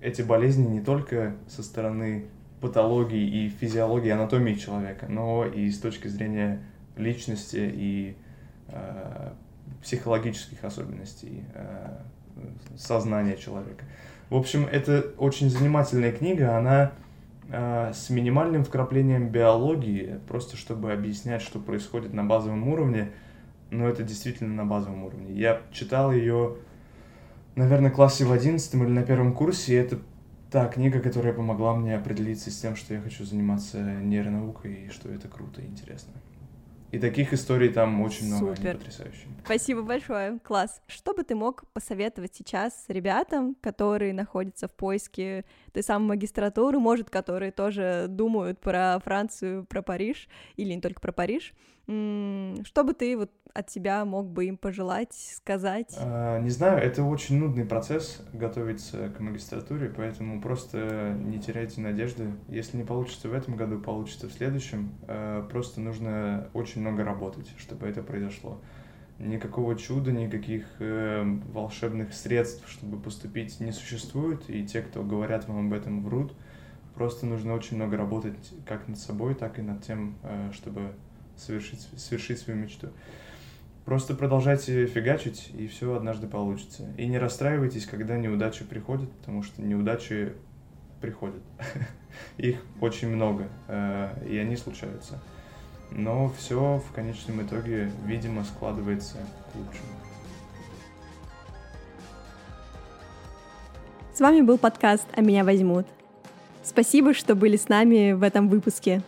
эти 0.00 0.22
болезни 0.22 0.66
не 0.66 0.80
только 0.80 1.36
со 1.46 1.62
стороны 1.62 2.24
патологии 2.62 3.44
и 3.44 3.50
физиологии, 3.50 4.08
анатомии 4.08 4.54
человека, 4.54 5.04
но 5.06 5.44
и 5.44 5.70
с 5.70 5.78
точки 5.78 6.08
зрения 6.08 6.62
личности 6.96 7.70
и 7.70 8.16
э, 8.68 9.32
психологических 9.82 10.64
особенностей 10.64 11.44
э, 11.52 11.98
сознания 12.78 13.36
человека. 13.36 13.84
В 14.30 14.36
общем, 14.36 14.64
это 14.64 15.12
очень 15.18 15.50
занимательная 15.50 16.12
книга, 16.12 16.56
она 16.56 16.92
с 17.50 18.10
минимальным 18.10 18.64
вкраплением 18.64 19.28
биологии, 19.28 20.20
просто 20.28 20.56
чтобы 20.56 20.92
объяснять, 20.92 21.42
что 21.42 21.58
происходит 21.58 22.12
на 22.12 22.24
базовом 22.24 22.68
уровне, 22.68 23.10
но 23.70 23.88
это 23.88 24.02
действительно 24.02 24.54
на 24.54 24.64
базовом 24.64 25.04
уровне. 25.04 25.32
Я 25.32 25.60
читал 25.72 26.12
ее, 26.12 26.56
наверное, 27.56 27.90
в 27.90 27.94
классе 27.94 28.24
в 28.24 28.32
одиннадцатом 28.32 28.84
или 28.84 28.90
на 28.90 29.02
первом 29.02 29.34
курсе, 29.34 29.74
и 29.74 29.76
это 29.76 29.98
та 30.50 30.66
книга, 30.66 31.00
которая 31.00 31.32
помогла 31.32 31.74
мне 31.74 31.96
определиться 31.96 32.50
с 32.50 32.60
тем, 32.60 32.76
что 32.76 32.94
я 32.94 33.00
хочу 33.00 33.24
заниматься 33.24 33.78
нейронаукой, 33.80 34.86
и 34.86 34.88
что 34.90 35.08
это 35.08 35.28
круто 35.28 35.60
и 35.60 35.66
интересно. 35.66 36.12
И 36.92 36.98
таких 36.98 37.32
историй 37.32 37.68
там 37.68 38.00
очень 38.02 38.26
много, 38.26 38.56
Супер. 38.56 38.70
они 38.70 38.78
потрясающие. 38.78 39.28
Спасибо 39.44 39.82
большое, 39.82 40.38
класс. 40.40 40.82
Что 40.88 41.14
бы 41.14 41.22
ты 41.22 41.34
мог 41.34 41.64
посоветовать 41.72 42.34
сейчас 42.34 42.84
ребятам, 42.88 43.56
которые 43.60 44.12
находятся 44.12 44.66
в 44.66 44.74
поиске 44.74 45.44
той 45.72 45.82
самой 45.82 46.16
магистратуры, 46.16 46.78
может, 46.78 47.08
которые 47.08 47.52
тоже 47.52 48.06
думают 48.08 48.60
про 48.60 48.98
Францию, 49.04 49.64
про 49.64 49.82
Париж, 49.82 50.28
или 50.56 50.72
не 50.74 50.80
только 50.80 51.00
про 51.00 51.12
Париж, 51.12 51.54
что 52.64 52.84
бы 52.84 52.94
ты 52.94 53.16
вот 53.16 53.30
от 53.52 53.70
себя 53.70 54.04
мог 54.04 54.28
бы 54.28 54.46
им 54.46 54.56
пожелать, 54.56 55.12
сказать? 55.12 55.96
А, 55.98 56.38
не 56.38 56.50
знаю, 56.50 56.78
это 56.78 57.02
очень 57.02 57.38
нудный 57.38 57.64
процесс 57.64 58.22
готовиться 58.32 59.08
к 59.10 59.20
магистратуре, 59.20 59.92
поэтому 59.94 60.40
просто 60.40 61.16
не 61.18 61.40
теряйте 61.40 61.80
надежды. 61.80 62.30
Если 62.48 62.76
не 62.76 62.84
получится 62.84 63.28
в 63.28 63.34
этом 63.34 63.56
году, 63.56 63.80
получится 63.80 64.28
в 64.28 64.32
следующем. 64.32 64.92
А, 65.08 65.46
просто 65.48 65.80
нужно 65.80 66.48
очень 66.54 66.80
много 66.80 67.04
работать, 67.04 67.50
чтобы 67.58 67.86
это 67.86 68.02
произошло. 68.02 68.60
Никакого 69.18 69.76
чуда, 69.76 70.12
никаких 70.12 70.64
э, 70.78 71.22
волшебных 71.52 72.14
средств, 72.14 72.66
чтобы 72.70 72.98
поступить, 72.98 73.60
не 73.60 73.70
существует, 73.70 74.48
и 74.48 74.64
те, 74.64 74.80
кто 74.80 75.02
говорят 75.02 75.46
вам 75.46 75.66
об 75.66 75.74
этом, 75.74 76.02
врут. 76.02 76.32
Просто 76.94 77.26
нужно 77.26 77.52
очень 77.52 77.76
много 77.76 77.98
работать 77.98 78.54
как 78.64 78.88
над 78.88 78.98
собой, 78.98 79.34
так 79.34 79.58
и 79.58 79.62
над 79.62 79.84
тем, 79.84 80.16
э, 80.22 80.52
чтобы 80.54 80.94
совершить, 81.40 81.88
совершить 81.96 82.38
свою 82.38 82.58
мечту. 82.58 82.88
Просто 83.84 84.14
продолжайте 84.14 84.86
фигачить, 84.86 85.50
и 85.56 85.66
все 85.66 85.94
однажды 85.94 86.26
получится. 86.26 86.86
И 86.96 87.06
не 87.06 87.18
расстраивайтесь, 87.18 87.86
когда 87.86 88.16
неудачи 88.16 88.64
приходят, 88.64 89.10
потому 89.12 89.42
что 89.42 89.62
неудачи 89.62 90.34
приходят. 91.00 91.42
Их 92.36 92.62
очень 92.80 93.08
много, 93.08 93.48
э, 93.68 94.26
и 94.28 94.36
они 94.36 94.56
случаются. 94.56 95.20
Но 95.90 96.32
все 96.38 96.78
в 96.78 96.92
конечном 96.92 97.42
итоге, 97.42 97.90
видимо, 98.04 98.44
складывается 98.44 99.16
к 99.52 99.56
лучшему. 99.56 99.88
С 104.14 104.20
вами 104.20 104.42
был 104.42 104.58
подкаст 104.58 105.08
«А 105.16 105.20
меня 105.22 105.44
возьмут». 105.44 105.86
Спасибо, 106.62 107.14
что 107.14 107.34
были 107.34 107.56
с 107.56 107.68
нами 107.68 108.12
в 108.12 108.22
этом 108.22 108.48
выпуске. 108.48 109.02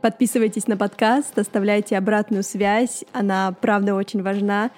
Подписывайтесь 0.00 0.68
на 0.68 0.76
подкаст, 0.76 1.36
оставляйте 1.38 1.96
обратную 1.96 2.44
связь, 2.44 3.04
она 3.12 3.52
правда 3.60 3.94
очень 3.94 4.22
важна. 4.22 4.70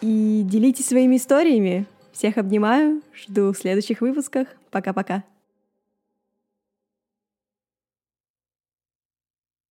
и 0.00 0.42
делитесь 0.44 0.88
своими 0.88 1.16
историями. 1.16 1.86
Всех 2.12 2.36
обнимаю, 2.36 3.00
жду 3.14 3.52
в 3.52 3.56
следующих 3.56 4.02
выпусках. 4.02 4.48
Пока-пока. 4.70 5.24